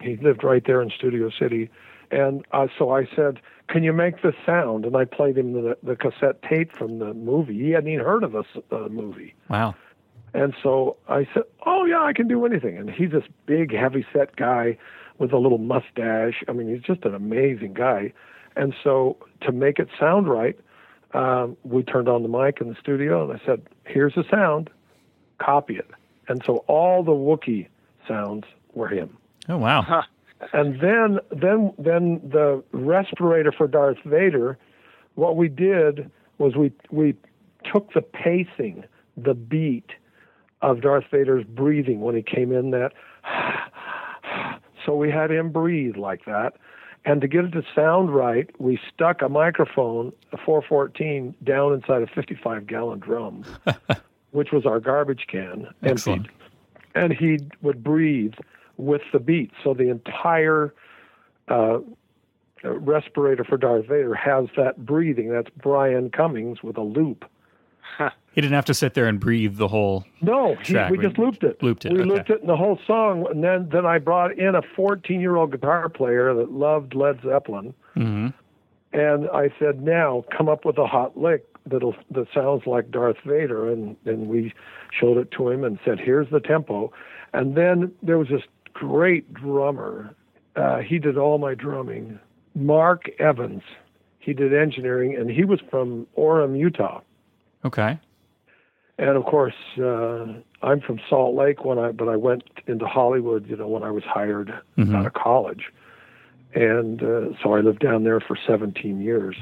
[0.00, 1.70] He lived right there in Studio City,
[2.10, 5.78] and uh, so I said, "Can you make this sound?" And I played him the,
[5.82, 7.58] the cassette tape from the movie.
[7.58, 9.34] He hadn't even heard of this uh, movie.
[9.48, 9.74] Wow.
[10.34, 14.36] And so I said, "Oh yeah, I can do anything." And he's this big, heavy-set
[14.36, 14.78] guy
[15.18, 16.42] with a little mustache.
[16.48, 18.12] I mean, he's just an amazing guy.
[18.56, 20.58] And so to make it sound right,
[21.14, 24.70] um, we turned on the mic in the studio, and I said, "Here's the sound,
[25.38, 25.90] copy it."
[26.28, 27.66] And so all the Wookiee
[28.06, 29.16] sounds were him.
[29.48, 30.04] Oh wow.
[30.52, 34.56] And then, then, then the respirator for Darth Vader.
[35.14, 37.14] What we did was we we
[37.70, 38.84] took the pacing,
[39.16, 39.90] the beat
[40.62, 42.70] of Darth Vader's breathing when he came in.
[42.70, 42.92] That
[44.86, 46.54] so we had him breathe like that.
[47.04, 52.02] And to get it to sound right, we stuck a microphone, a 414, down inside
[52.02, 53.42] a 55 gallon drum,
[54.32, 56.28] which was our garbage can, Excellent.
[56.94, 58.34] And he would breathe
[58.76, 59.50] with the beat.
[59.64, 60.74] So the entire
[61.48, 61.78] uh,
[62.62, 65.30] uh, respirator for Darth Vader has that breathing.
[65.30, 67.24] That's Brian Cummings with a loop.
[68.32, 70.04] He didn't have to sit there and breathe the whole.
[70.22, 71.60] No, he, we we just looped it.
[71.62, 72.08] looped it, We okay.
[72.08, 75.36] looped it in the whole song, and then then I brought in a 14 year
[75.36, 78.28] old guitar player that loved Led Zeppelin, hmm
[78.92, 83.18] and I said, "Now come up with a hot lick that'll that sounds like Darth
[83.26, 84.52] Vader," and and we
[84.92, 86.92] showed it to him and said, "Here's the tempo,"
[87.32, 90.14] and then there was this great drummer.
[90.56, 92.18] Uh, he did all my drumming.
[92.54, 93.62] Mark Evans.
[94.18, 97.00] He did engineering, and he was from Orem, Utah.
[97.64, 97.98] Okay.
[98.98, 100.26] And of course, uh,
[100.62, 103.90] I'm from Salt Lake when I, but I went into Hollywood, you know, when I
[103.90, 104.94] was hired Mhm.
[104.94, 105.72] out of college,
[106.54, 109.36] and uh, so I lived down there for 17 years.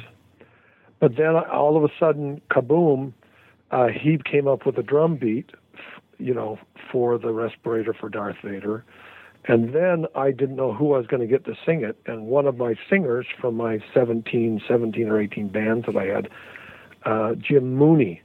[1.01, 3.13] But then all of a sudden, kaboom!
[3.71, 5.51] Uh, he came up with a drum beat,
[6.19, 6.59] you know,
[6.91, 8.85] for the respirator for Darth Vader.
[9.47, 11.97] And then I didn't know who I was going to get to sing it.
[12.07, 16.29] And one of my singers from my 17, 17 or 18 bands that I had,
[17.05, 18.23] uh, Jim Mooney,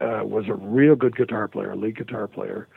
[0.00, 2.68] uh, was a real good guitar player, lead guitar player.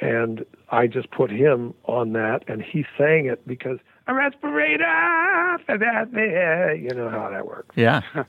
[0.00, 5.78] And I just put him on that, and he sang it because a respirator for
[5.78, 6.74] that there.
[6.74, 7.76] You know how that works.
[7.76, 8.02] Yeah.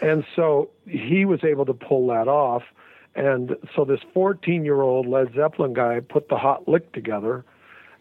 [0.00, 2.62] And so he was able to pull that off.
[3.14, 7.44] And so this 14 year old Led Zeppelin guy put the hot lick together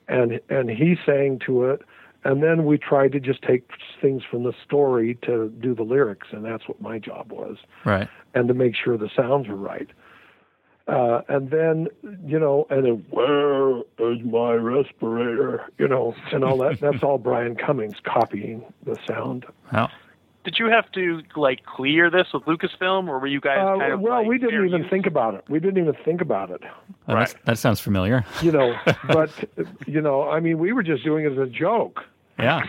[0.08, 1.82] and and he sang to it.
[2.28, 3.70] And then we tried to just take
[4.02, 8.10] things from the story to do the lyrics, and that's what my job was, Right.
[8.36, 9.90] and to make sure the sounds were right.
[10.90, 11.88] Uh, and then,
[12.26, 13.78] you know, and then where
[14.12, 15.64] is my respirator?
[15.78, 16.80] You know, and all that.
[16.80, 19.46] That's all Brian Cummings copying the sound.
[19.74, 19.90] Wow.
[20.46, 23.92] Did you have to like clear this with Lucasfilm, or were you guys Uh, kind
[23.94, 24.90] of well, like, we didn't even use?
[24.90, 25.44] think about it.
[25.50, 26.62] We didn't even think about it,
[27.06, 28.24] that's- That sounds familiar.
[28.42, 28.74] you know.
[29.08, 29.30] but
[29.88, 32.02] you know, I mean, we were just doing it as a joke,
[32.40, 32.64] Yeah.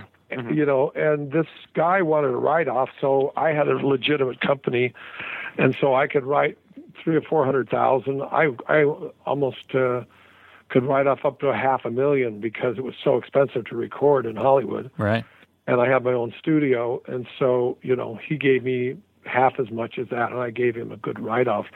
[0.50, 0.90] you know.
[0.94, 4.92] And this guy wanted a write off, so I had a legitimate company,
[5.56, 6.58] and so I could write
[7.02, 8.22] three or four hundred thousand.
[8.22, 8.84] I I
[9.26, 10.02] almost uh,
[10.68, 13.76] could write off up to a half a million because it was so expensive to
[13.76, 14.90] record in Hollywood.
[14.98, 15.24] Right.
[15.66, 19.70] and I had my own studio, and so you know he gave me half as
[19.70, 21.66] much as that, and I gave him a good write-off.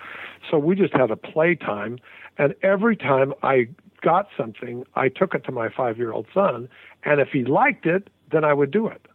[0.50, 1.98] So we just had a playtime,
[2.38, 3.68] and every time I
[4.00, 6.68] got something, I took it to my five-year-old son,
[7.05, 9.07] and if he liked it, then I would do it.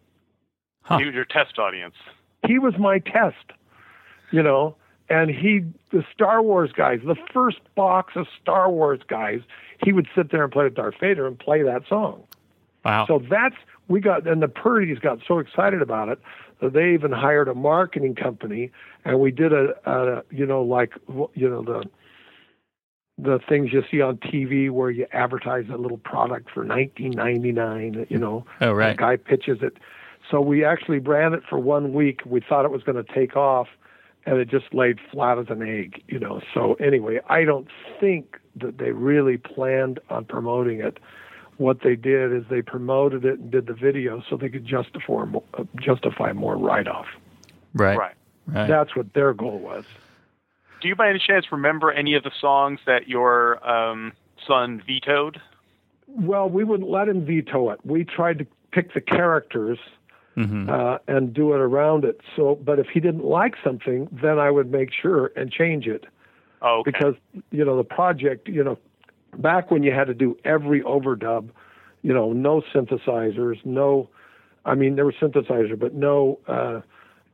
[0.83, 0.99] Huh.
[0.99, 1.95] You, your test audience.
[2.45, 3.51] He was my test,
[4.31, 4.75] you know,
[5.09, 9.41] and he the Star Wars guys, the first box of Star Wars guys,
[9.83, 12.23] he would sit there and play with Darth Vader and play that song.
[12.85, 13.05] Wow.
[13.07, 13.55] So that's
[13.87, 16.19] we got, and the Purdy's got so excited about it
[16.61, 18.71] that they even hired a marketing company,
[19.05, 20.93] and we did a, a you know, like
[21.33, 21.83] you know the
[23.17, 28.09] the things you see on TV where you advertise a little product for 19.99.
[28.09, 29.77] You know, oh, the guy pitches it.
[30.29, 32.21] So we actually ran it for one week.
[32.25, 33.67] We thought it was going to take off,
[34.25, 36.03] and it just laid flat as an egg.
[36.07, 36.41] You know.
[36.53, 37.67] So anyway, I don't
[37.99, 40.99] think that they really planned on promoting it.
[41.57, 45.25] What they did is they promoted it and did the video so they could justify
[45.25, 45.43] more,
[45.75, 47.07] justify more write-off.
[47.73, 47.97] Right.
[47.97, 48.13] Right.
[48.45, 48.67] Right.
[48.67, 49.83] That's what their goal was.
[50.81, 54.13] Do you by any chance remember any of the songs that your um,
[54.47, 55.41] son vetoed?
[56.07, 57.79] Well, we wouldn't let him veto it.
[57.83, 59.79] We tried to pick the characters
[60.37, 60.69] Mm-hmm.
[60.69, 62.21] uh, and do it around it.
[62.35, 66.05] So, but if he didn't like something, then I would make sure and change it
[66.61, 66.91] Oh, okay.
[66.91, 67.15] because
[67.49, 68.47] you know the project.
[68.47, 68.77] You know,
[69.39, 71.49] back when you had to do every overdub,
[72.03, 74.09] you know, no synthesizers, no.
[74.63, 76.81] I mean, there were synthesizer, but no, uh,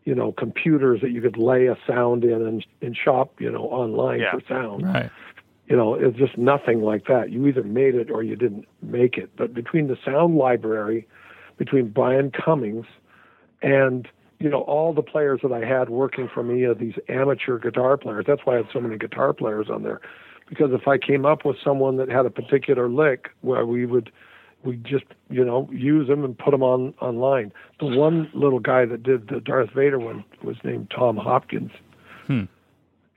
[0.05, 3.63] you know, computers that you could lay a sound in and, and shop, you know,
[3.65, 4.31] online Yeah.
[4.31, 5.09] for sound Right.
[5.67, 7.31] you know, it's just nothing like that.
[7.31, 9.29] You either made it or you didn't make it.
[9.37, 11.07] But between the sound library,
[11.57, 12.85] between Brian Cummings
[13.61, 14.07] and
[14.39, 17.95] you know all the players that I had working for me, uh, these amateur guitar
[17.95, 18.25] players.
[18.27, 20.01] That's why I had so many guitar players on there,
[20.49, 24.11] because if I came up with someone that had a particular lick, where we would
[24.63, 27.51] we just you know use them and put them on online.
[27.79, 31.71] The one little guy that did the Darth Vader one was named Tom Hopkins,
[32.27, 32.43] Hmm.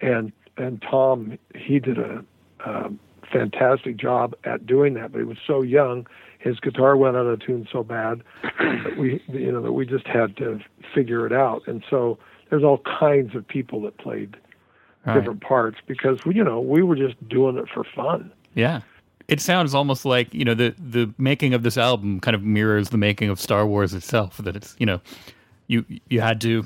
[0.01, 2.25] and and Tom he did a
[2.65, 2.99] um,
[3.33, 6.07] fantastic job at doing that, but he was so young.
[6.39, 10.07] His guitar went out of tune so bad that we, you know, that we just
[10.07, 10.61] had to
[10.95, 11.63] figure it out.
[11.67, 12.19] And so
[12.51, 14.37] there's all kinds of people that played
[15.05, 15.15] Right.
[15.15, 18.33] different parts because we, you know, we were just doing it for fun.
[18.55, 18.81] Yeah.
[19.29, 22.91] It sounds almost like, you know, the the making of this album kind of mirrors
[22.91, 25.01] the making of Star Wars itself that it's, you know,
[25.67, 26.65] you you had to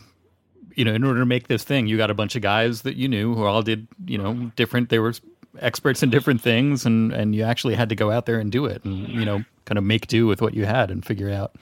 [0.76, 2.96] you know, in order to make this thing, you got a bunch of guys that
[2.96, 5.14] you knew who all did, you know, different they were
[5.58, 8.66] experts in different things and and you actually had to go out there and do
[8.66, 11.56] it and, you know, kind of make do with what you had and figure out.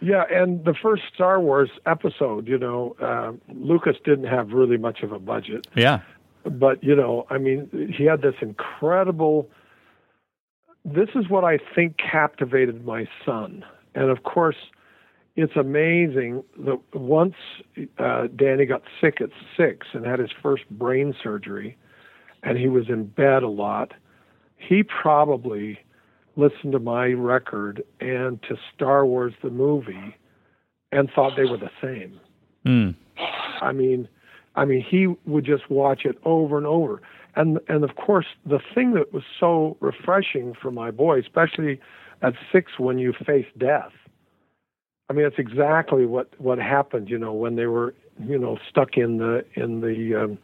[0.00, 5.02] Yeah, and the first Star Wars episode, you know, uh, Lucas didn't have really much
[5.02, 5.66] of a budget.
[5.74, 6.00] Yeah.
[6.44, 9.48] but you know, I mean, he had this incredible.
[10.84, 14.56] This is what I think captivated my son, and of course,
[15.36, 17.34] it's amazing that once
[17.98, 21.76] uh, Danny got sick at six and had his first brain surgery,
[22.42, 23.92] and he was in bed a lot,
[24.56, 25.78] he probably
[26.36, 30.16] listened to my record and to Star Wars the movie,
[30.92, 32.20] and thought they were the same.
[32.64, 32.94] Mm.
[33.60, 34.08] I mean,
[34.54, 37.02] I mean, he would just watch it over and over.
[37.36, 41.80] And and of course, the thing that was so refreshing for my boy, especially
[42.22, 43.92] at six when you face death.
[45.10, 47.10] I mean, it's exactly what what happened.
[47.10, 47.94] You know, when they were
[48.24, 50.38] you know stuck in the in the um,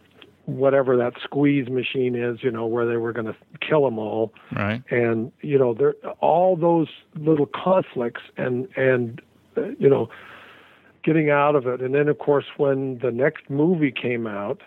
[0.46, 2.42] whatever that squeeze machine is.
[2.42, 4.82] You know, where they were going to kill them all Right.
[4.90, 9.20] and you know there all those little conflicts and and
[9.56, 10.08] uh, you know
[11.02, 14.60] getting out of it and then of course when the next movie came out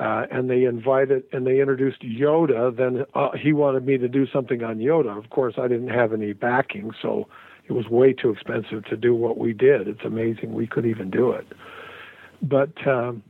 [0.00, 4.26] uh, and they invited and they introduced Yoda then uh, he wanted me to do
[4.26, 5.16] something on Yoda.
[5.16, 7.28] Of course I didn't have any backing so
[7.66, 9.88] it was way too expensive to do what we did.
[9.88, 11.46] It's amazing we could even do it.
[12.42, 13.22] But um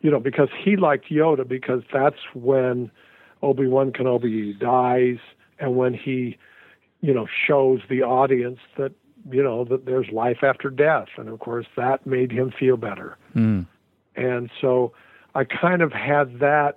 [0.00, 2.90] you know because he liked Yoda because that's when
[3.42, 5.18] Obi-Wan Kenobi dies
[5.58, 6.36] and when he
[7.00, 8.92] you know shows the audience that
[9.30, 11.08] you know that there's life after death.
[11.16, 13.16] And of course that made him feel better.
[13.36, 13.66] Mm.
[14.16, 14.92] and so
[15.34, 16.76] I kind of had that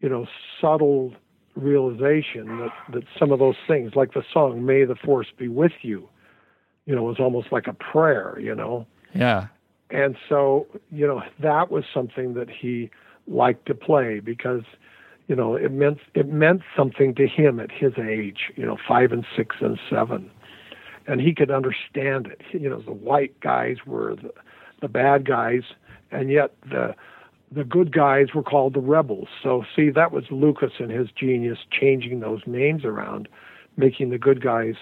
[0.00, 0.26] you know
[0.60, 1.14] subtle
[1.56, 5.72] realization that that some of those things like the song may the force be with
[5.82, 6.08] you
[6.86, 8.86] you know was almost like a prayer you know?
[9.14, 9.46] Yeah.
[9.90, 12.90] and so you know that was something that he
[13.26, 14.62] liked to play because
[15.28, 19.12] you know it meant it meant something to him at his age you know five
[19.12, 20.30] and six and seven.
[21.06, 22.40] And he could understand it.
[22.52, 24.32] You know the white guys were the
[24.80, 25.62] the bad guys
[26.10, 26.94] and yet the
[27.52, 29.28] the good guys were called the rebels.
[29.42, 33.28] So see that was lucas and his genius changing those names around
[33.76, 34.74] making the good guys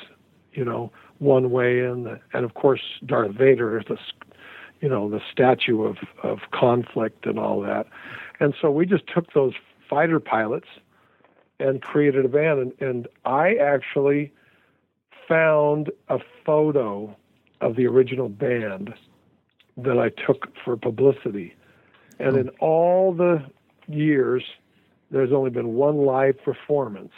[0.52, 1.80] you know one way.
[1.80, 3.98] And and of course darth vader is the
[4.80, 7.86] you know the statue of of conflict and all that.
[8.40, 9.54] And so we just took those
[9.88, 10.68] fighter pilots
[11.60, 14.32] and created a band and, and i actually
[15.28, 17.14] found a photo
[17.60, 18.92] of the original band
[19.76, 21.54] that i took for publicity
[22.22, 23.42] and in all the
[23.88, 24.42] years
[25.10, 27.12] there's only been one live performance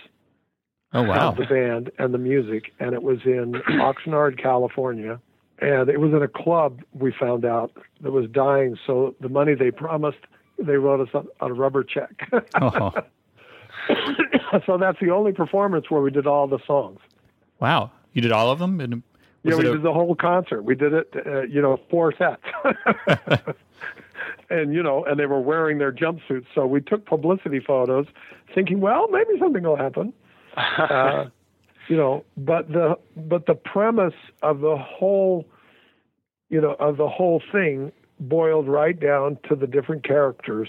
[0.92, 1.28] Oh wow.
[1.30, 5.20] of the band and the music, and it was in Oxnard, California.
[5.60, 8.76] And it was in a club we found out that was dying.
[8.86, 10.18] So the money they promised,
[10.58, 12.28] they wrote us a, a rubber check.
[12.60, 12.92] Oh.
[14.66, 17.00] so that's the only performance where we did all the songs.
[17.60, 17.90] Wow.
[18.12, 18.80] You did all of them?
[18.80, 19.02] And
[19.42, 20.62] Yeah, we a- did the whole concert.
[20.62, 22.42] We did it, uh, you know, four sets.
[24.54, 26.46] and you know, and they were wearing their jumpsuits.
[26.54, 28.06] So we took publicity photos,
[28.54, 30.12] thinking, well, maybe something will happen.
[30.56, 31.26] uh,
[31.88, 35.46] you know, but the but the premise of the whole,
[36.48, 40.68] you know, of the whole thing boiled right down to the different characters,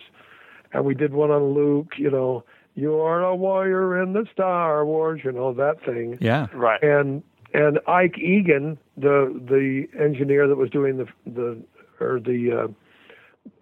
[0.74, 5.22] and we did one on Luke, you know, You're a warrior in the Star Wars,
[5.24, 6.18] you know that thing.
[6.20, 6.48] Yeah.
[6.54, 6.82] Right.
[6.84, 7.24] And
[7.54, 11.62] and Ike Egan, the the engineer that was doing the the
[12.00, 12.68] or the uh,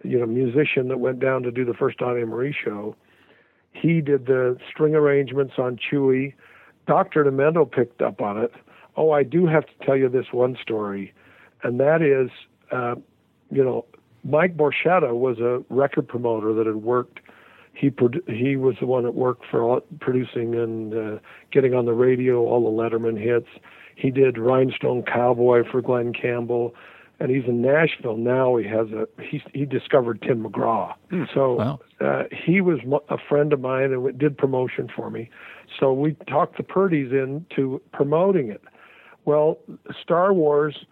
[0.02, 2.96] you know musician that went down to do the first Donny Marie show,
[3.72, 6.34] he did the string arrangements on Chewie.
[6.86, 7.24] Dr.
[7.24, 8.52] Demento picked up on it.
[8.96, 11.12] Oh, I do have to tell you this one story,
[11.62, 12.30] and that is,
[12.70, 12.94] uh,
[13.50, 13.86] you know,
[14.22, 17.20] Mike Borchetta was a record promoter that had worked.
[17.74, 17.92] He
[18.28, 21.18] he was the one that worked for all, producing and uh,
[21.50, 23.48] getting on the radio all the Lettermen hits.
[23.96, 26.74] He did Rhinestone Cowboy for Glen Campbell,
[27.20, 28.56] and he's in Nashville now.
[28.56, 30.94] He has a he he discovered Tim McGraw.
[31.32, 31.80] So Wow.
[32.00, 35.30] uh, he was a friend of mine and did promotion for me.
[35.78, 38.62] So we talked the Purdy's into promoting it.
[39.24, 39.58] Well,
[40.02, 40.84] Star Wars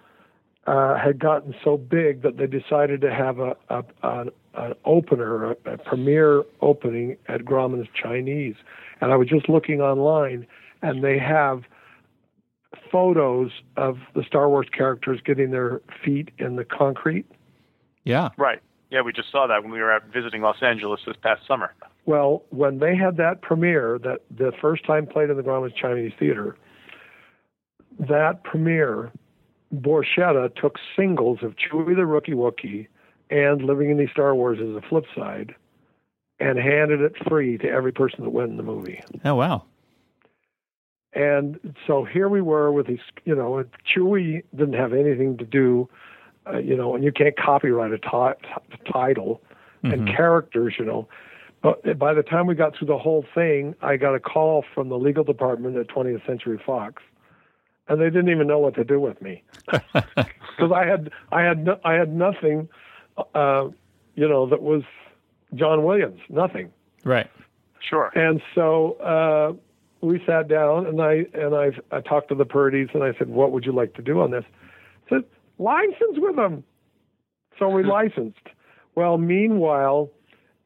[0.67, 5.53] uh, had gotten so big that they decided to have a, a an, an opener,
[5.53, 8.55] a, a premiere opening at Grauman's Chinese.
[9.01, 10.47] And I was just looking online,
[10.83, 11.65] and they have
[12.91, 17.27] photos of the Star Wars characters getting their feet in the concrete.
[18.05, 18.31] Yeah.
[18.37, 18.61] Right.
[18.91, 21.73] Yeah, we just saw that when we were out visiting Los Angeles this past summer.
[22.05, 26.13] Well, when they had that premiere, that the first time played in the Grauman's Chinese
[26.19, 26.57] Theater,
[27.99, 29.13] that premiere,
[29.75, 32.89] Borchetta took singles of Chewie the Rookie Wookiee
[33.31, 35.55] and Living in the Star Wars as a flip side,
[36.39, 39.03] and handed it free to every person that went in the movie.
[39.25, 39.65] Oh wow.
[41.15, 45.89] And so here we were with these, you know, Chewie didn't have anything to do,
[46.47, 49.43] uh, you know, and you can't copyright a ti- t- title
[49.83, 51.09] and characters, you know.
[51.63, 54.89] But by the time we got through the whole thing, I got a call from
[54.89, 57.03] the legal department at 20th Century Fox,
[57.89, 59.43] and they didn't even know what to do with me
[59.73, 62.69] because I had I had no, I had nothing,
[63.35, 63.69] uh,
[64.15, 64.83] you know, that was
[65.55, 66.73] John Williams, nothing.
[67.05, 67.31] Right.
[67.81, 68.11] Sure.
[68.15, 69.53] And so uh,
[70.03, 73.29] we sat down, and I and I I talked to the Purdy's, and I said,
[73.29, 74.45] "What would you like to do on this?"
[75.07, 75.25] I said,
[75.59, 76.65] "License with them."
[77.59, 78.49] So we licensed.
[78.95, 80.11] Well, meanwhile,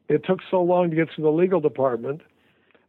[0.09, 2.21] it took so long to get through the legal department,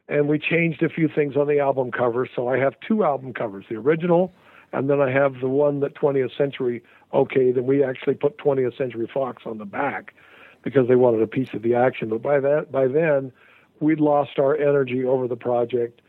[0.08, 2.26] and we changed a few things on the album cover.
[2.34, 4.32] So I have two album covers: the original,
[4.72, 6.82] and then I have the one that 20th Century
[7.12, 10.14] okayed, and we actually put 20th Century Fox on the back
[10.62, 12.08] because they wanted a piece of the action.
[12.08, 13.32] But by that, by then,
[13.80, 16.00] we'd lost our energy over the project,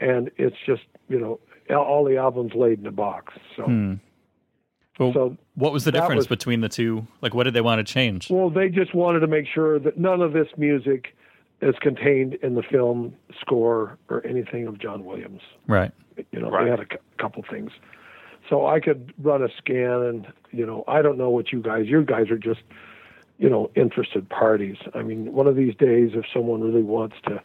[0.00, 1.38] and it's just you know
[1.74, 3.34] all the albums laid in a box.
[3.56, 3.94] So, Hmm.
[4.98, 7.06] Well, so what was the difference was- between the two?
[7.22, 8.30] Like, what did they want to change?
[8.30, 11.14] well, they just wanted to make sure that none of this music
[11.60, 15.40] is contained in the film score or anything of John Williams.
[15.68, 15.92] Right.
[16.32, 16.64] You know, Right.
[16.64, 17.70] they had a cou- couple things.
[18.48, 21.86] So I could run a scan, and you know, I don't know what you guys.
[21.86, 22.62] You guys are just,
[23.38, 24.76] you know, interested parties.
[24.94, 27.40] I mean, one of these days, if someone really wants to,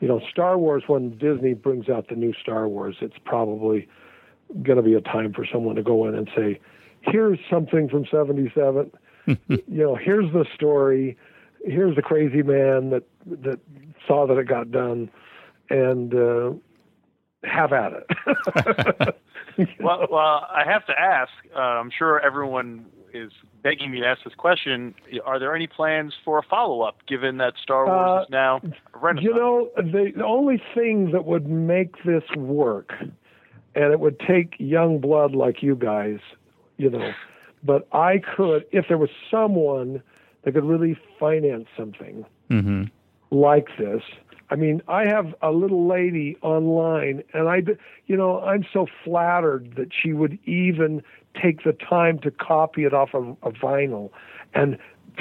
[0.00, 0.84] you know, Star Wars.
[0.86, 3.88] When Disney brings out the new Star Wars, it's probably
[4.62, 6.60] going to be a time for someone to go in and say,
[7.02, 8.90] "Here's something from '77.
[9.26, 11.16] you know, here's the story.
[11.64, 13.60] Here's the crazy man that that
[14.06, 15.10] saw that it got done,
[15.70, 16.52] and uh,
[17.44, 19.14] have at it."
[19.80, 21.32] well, well, I have to ask.
[21.54, 22.86] Uh, I'm sure everyone
[23.16, 24.94] is begging me to ask this question.
[25.24, 28.60] Are there any plans for a follow up, given that Star Wars Uh, is now
[28.94, 29.22] a?
[29.22, 32.92] You know, the, the only thing that would make this work,
[33.74, 36.18] and it would take young blood like you guys,
[36.76, 37.12] you know,
[37.64, 40.02] but I could, if there was someone
[40.42, 42.84] that could really finance something Mm-hmm.
[43.32, 44.02] like this.
[44.50, 47.62] I mean, I have a little lady online, and I,
[48.06, 51.02] you know, I'm so flattered that she would even
[51.40, 54.10] take the time to copy it off of a vinyl
[54.54, 54.78] and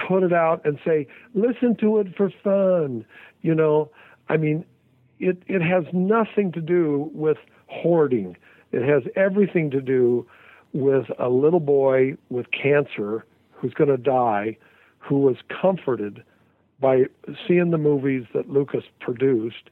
[0.08, 3.06] put it out and say, listen to it for fun.
[3.42, 3.90] You know,
[4.30, 4.66] I mean,
[5.20, 7.38] it it has nothing to do with
[7.68, 8.36] hoarding.
[8.72, 10.28] It has everything to do
[10.74, 14.58] with a little boy with cancer who's going to die,
[15.00, 16.24] who was comforted
[16.80, 17.04] by
[17.48, 19.70] seeing the movies that Lucas produced,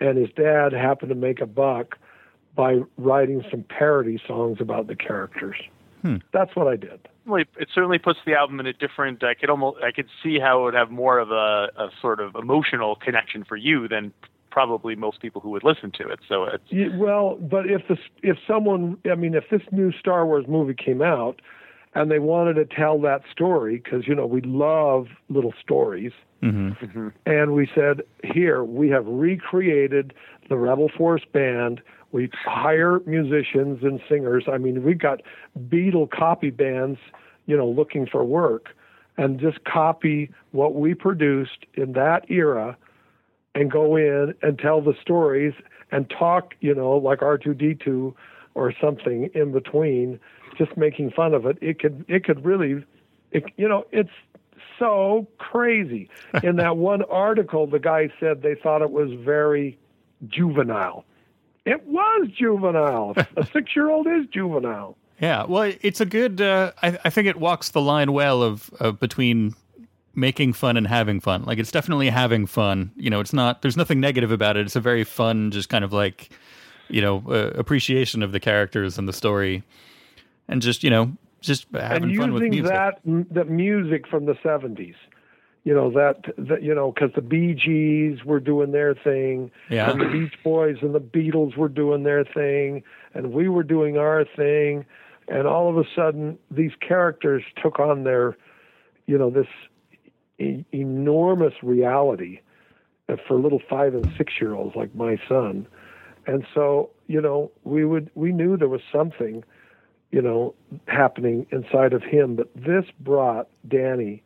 [0.00, 1.98] and his dad happened to make a buck
[2.58, 5.54] by writing some parody songs about the characters.
[6.32, 7.06] That's what I did.
[7.24, 9.22] Well, it certainly puts the album in a different.
[9.22, 12.18] I could almost, I could see how it would have more of a, a sort
[12.20, 14.12] of emotional connection for you than
[14.50, 16.18] probably most people who would listen to it.
[16.28, 20.26] So it's Yeah, well, but if this, if someone, I mean, if this new Star
[20.26, 21.40] Wars movie came out,
[21.94, 27.08] and they wanted to tell that story, because you know we love little stories, Mm-hmm.
[27.26, 30.14] and we said, here we have recreated
[30.48, 31.82] the Rebel Force band.
[32.12, 34.44] We hire musicians and singers.
[34.50, 35.20] I mean, we've got
[35.68, 36.98] Beatle copy bands,
[37.46, 38.68] you know, looking for work,
[39.16, 42.76] and just copy what we produced in that era
[43.54, 45.52] and go in and tell the stories
[45.90, 48.14] and talk, you know, like R2D2
[48.54, 50.18] or something in between,
[50.56, 51.58] just making fun of it.
[51.60, 52.84] It could it could really,
[53.32, 54.10] it, you know, it's
[54.78, 56.08] so crazy.
[56.42, 59.78] in that one article, the guy said they thought it was very
[60.26, 61.04] juvenile.
[61.68, 63.14] It was juvenile.
[63.36, 64.96] A six year old is juvenile.
[65.20, 66.40] Yeah, well, it's a good.
[66.40, 69.54] Uh, I, I think it walks the line well of, of between
[70.14, 71.44] making fun and having fun.
[71.44, 72.92] Like it's definitely having fun.
[72.96, 73.60] You know, it's not.
[73.60, 74.64] There's nothing negative about it.
[74.64, 76.30] It's a very fun, just kind of like,
[76.88, 79.62] you know, uh, appreciation of the characters and the story,
[80.48, 82.72] and just you know, just having and fun with using music.
[82.72, 84.94] that the music from the 70s
[85.68, 89.90] you know that, that you know because the bee gees were doing their thing Yeah.
[89.90, 93.98] and the beach boys and the beatles were doing their thing and we were doing
[93.98, 94.86] our thing
[95.28, 98.34] and all of a sudden these characters took on their
[99.06, 99.46] you know this
[100.38, 102.40] e- enormous reality
[103.26, 105.66] for little five and six year olds like my son
[106.26, 109.44] and so you know we would we knew there was something
[110.10, 110.54] you know,
[110.86, 112.34] happening inside of him.
[112.34, 114.22] But this brought Danny,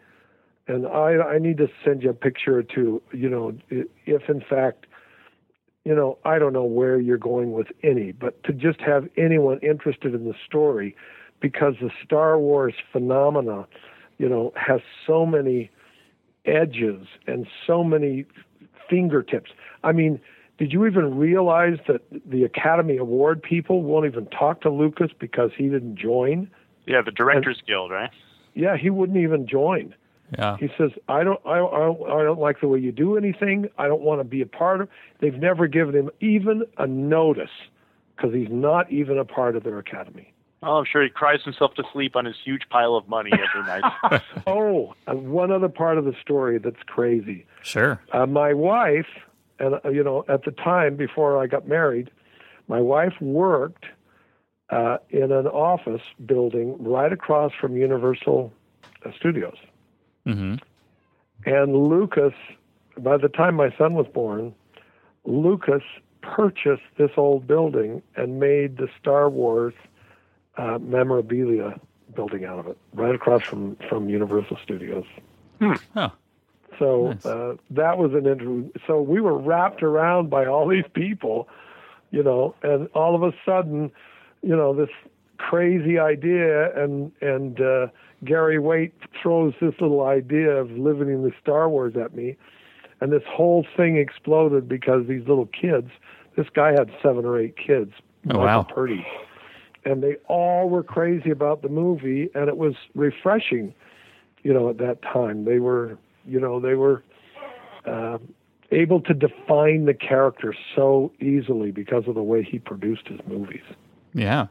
[0.69, 4.41] and I, I need to send you a picture or two, you know, if in
[4.41, 4.87] fact,
[5.85, 9.59] you know, I don't know where you're going with any, but to just have anyone
[9.61, 10.95] interested in the story,
[11.41, 13.67] because the Star Wars phenomena,
[14.19, 15.71] you know, has so many
[16.45, 18.25] edges and so many
[18.89, 19.51] fingertips.
[19.83, 20.21] I mean,
[20.59, 25.51] did you even realize that the Academy Award people won't even talk to Lucas because
[25.57, 26.49] he didn't join?
[26.87, 28.11] Yeah, the Directors Guild, right?
[28.55, 29.95] Yeah, he wouldn't even join.
[30.39, 33.17] Yeah, He says, "I don't, I, I, don't- I don't like the way you do
[33.17, 33.69] anything.
[33.79, 34.89] I don't want to be a part of."
[35.21, 37.51] They've never given him even a notice
[38.17, 40.33] because he's not even a part of their academy.
[40.65, 43.67] Oh, I'm sure he cries himself to sleep on his huge pile of money every
[43.67, 44.23] night.
[44.47, 47.47] Oh, and one other part of the story that's crazy.
[47.63, 48.01] sure.
[48.13, 49.07] Uh, my wife,
[49.59, 52.11] and uh, you know, at the time before I got married,
[52.69, 53.87] my wife worked
[54.71, 58.53] uh, in an office building right across from Universal
[59.05, 59.57] uh, Studios.
[60.25, 60.55] Hmm
[61.45, 62.35] And Lucas,
[62.99, 64.55] by the time my son was born,
[65.25, 65.83] Lucas
[66.21, 69.75] purchased this old building and made the Star Wars
[70.57, 71.81] uh, memorabilia
[72.15, 75.07] building out of it, right across from from Universal Studios.
[75.95, 76.11] Huh.
[76.79, 77.27] So Nice.
[77.27, 78.71] uh, that was an interview.
[78.87, 81.49] So we were wrapped around by all these people,
[82.11, 83.91] you know, and all of a sudden,
[84.43, 84.91] you know, this
[85.39, 87.87] crazy idea, and and uh,
[88.25, 92.37] Gary Waite throws this little idea of living in the Star Wars at me,
[93.01, 95.91] and this whole thing exploded because these little kids.
[96.37, 97.93] This guy had seven or eight kids.
[98.31, 98.63] Oh, Michael wow.
[98.63, 99.07] Purdy.
[99.85, 103.75] And they all were crazy about the movie, and it was refreshing,
[104.43, 105.45] you know, at that time.
[105.45, 107.03] They were, you know, they were
[107.85, 108.19] uh,
[108.71, 113.65] able to define the character so easily because of the way he produced his movies.
[114.15, 114.47] Yeah.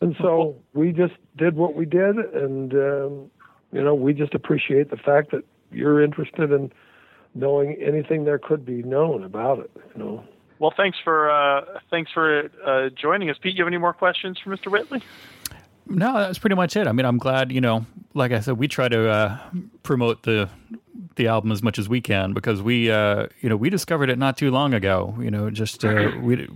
[0.00, 3.30] And so we just did what we did, and um,
[3.72, 6.72] you know, we just appreciate the fact that you're interested in
[7.34, 9.70] knowing anything there could be known about it.
[9.94, 10.24] You know.
[10.58, 13.56] well, thanks for uh, thanks for uh, joining us, Pete.
[13.56, 14.70] You have any more questions for Mr.
[14.70, 15.02] Whitley?
[15.86, 16.86] No, that's pretty much it.
[16.86, 17.84] I mean, I'm glad, you know,
[18.14, 19.38] like I said, we try to uh,
[19.82, 20.48] promote the
[21.16, 24.18] the album as much as we can because we, uh, you know, we discovered it
[24.18, 25.14] not too long ago.
[25.20, 26.48] You know, just uh, we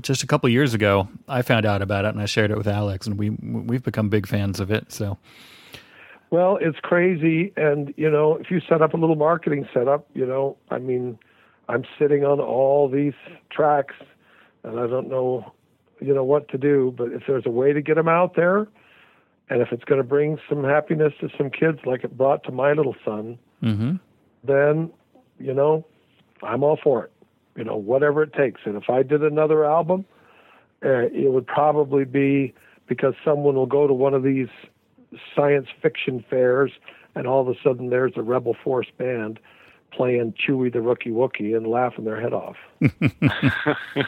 [0.00, 2.68] just a couple years ago, I found out about it and I shared it with
[2.68, 4.92] Alex, and we we've become big fans of it.
[4.92, 5.18] So
[6.30, 10.26] Well, it's crazy, and you know, if you set up a little marketing setup, you
[10.26, 11.18] know, I mean,
[11.68, 13.14] I'm sitting on all these
[13.50, 13.94] tracks,
[14.62, 15.52] and I don't know,
[16.00, 16.94] you know, what to do.
[16.96, 18.68] But if there's a way to get them out there,
[19.48, 22.52] and if it's going to bring some happiness to some kids, like it brought to
[22.52, 23.94] my little son, hmm
[24.44, 24.90] then,
[25.38, 25.86] you know,
[26.42, 27.12] I'm all for it.
[27.56, 28.62] You know, whatever it takes.
[28.64, 30.04] And if I did another album,
[30.84, 32.54] uh, it would probably be
[32.88, 34.48] because someone will go to one of these
[35.36, 36.72] science fiction fairs,
[37.14, 39.38] and all of a sudden there's a Rebel Force band
[39.92, 42.56] playing Chewie the Rookie Wookie and laughing their head off.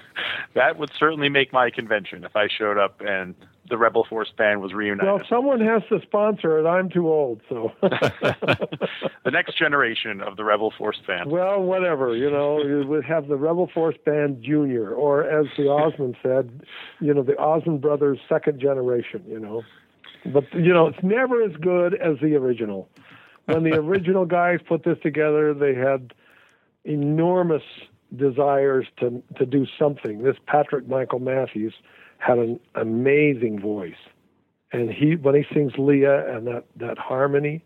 [0.55, 3.35] That would certainly make my convention if I showed up and
[3.69, 5.11] the Rebel Force band was reunited.
[5.11, 6.67] Well, someone has to sponsor it.
[6.67, 7.73] I'm too old, so.
[7.81, 11.31] the next generation of the Rebel Force band.
[11.31, 15.69] Well, whatever, you know, you would have the Rebel Force Band Junior, or as the
[15.69, 16.63] Osmond said,
[17.01, 19.63] you know, the Osmond brothers' second generation, you know.
[20.27, 22.89] But, you know, it's never as good as the original.
[23.47, 26.13] When the original guys put this together, they had
[26.85, 27.63] enormous
[28.15, 30.23] desires to, to do something.
[30.23, 31.75] This Patrick Michael Matthews
[32.19, 33.95] had an amazing voice.
[34.73, 37.65] And he, when he sings Leia and that, that harmony,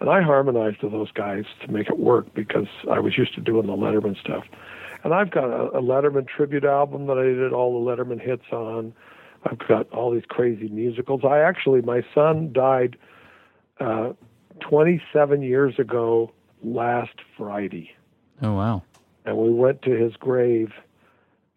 [0.00, 3.40] And I harmonized with those guys to make it work because I was used to
[3.40, 4.44] doing the Lettermen stuff.
[5.02, 8.44] And I've got a, a Lettermen tribute album that I did all the Lettermen hits
[8.52, 8.92] on.
[9.44, 11.22] I've got all these crazy musicals.
[11.24, 12.96] I actually, my son died
[13.80, 14.12] uh,
[14.60, 16.32] 27 years ago
[16.62, 17.90] last Friday.
[18.42, 18.82] Oh wow!
[19.24, 20.72] And we went to his grave,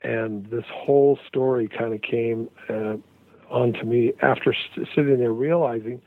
[0.04, 2.96] and this whole story kind of came uh,
[3.50, 6.02] onto me after st- sitting there realizing,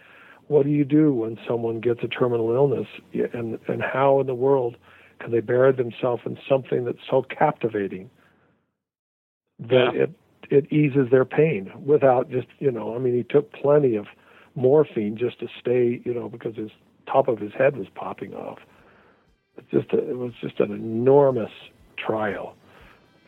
[0.48, 2.86] what do you do when someone gets a terminal illness,
[3.32, 4.76] and and how in the world
[5.20, 8.10] can they bury themselves in something that's so captivating
[9.60, 10.02] that yeah.
[10.02, 10.10] it
[10.50, 14.06] it eases their pain without just you know I mean he took plenty of
[14.56, 16.70] morphine just to stay you know because his
[17.06, 18.58] top of his head was popping off.
[19.56, 21.50] It's just a, it was just an enormous
[21.96, 22.54] trial,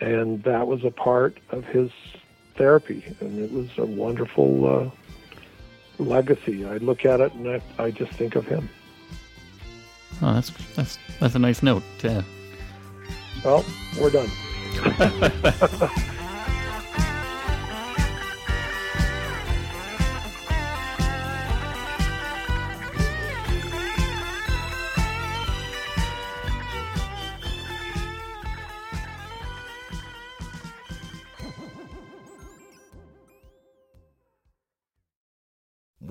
[0.02, 1.90] and that was a part of his
[2.56, 4.90] therapy, and it was a wonderful uh,
[6.02, 6.66] legacy.
[6.66, 8.68] I look at it and I, I just think of him.
[10.20, 11.82] Oh, that's that's that's a nice note.
[12.02, 12.22] Yeah.
[13.44, 13.64] Well,
[14.00, 14.30] we're done.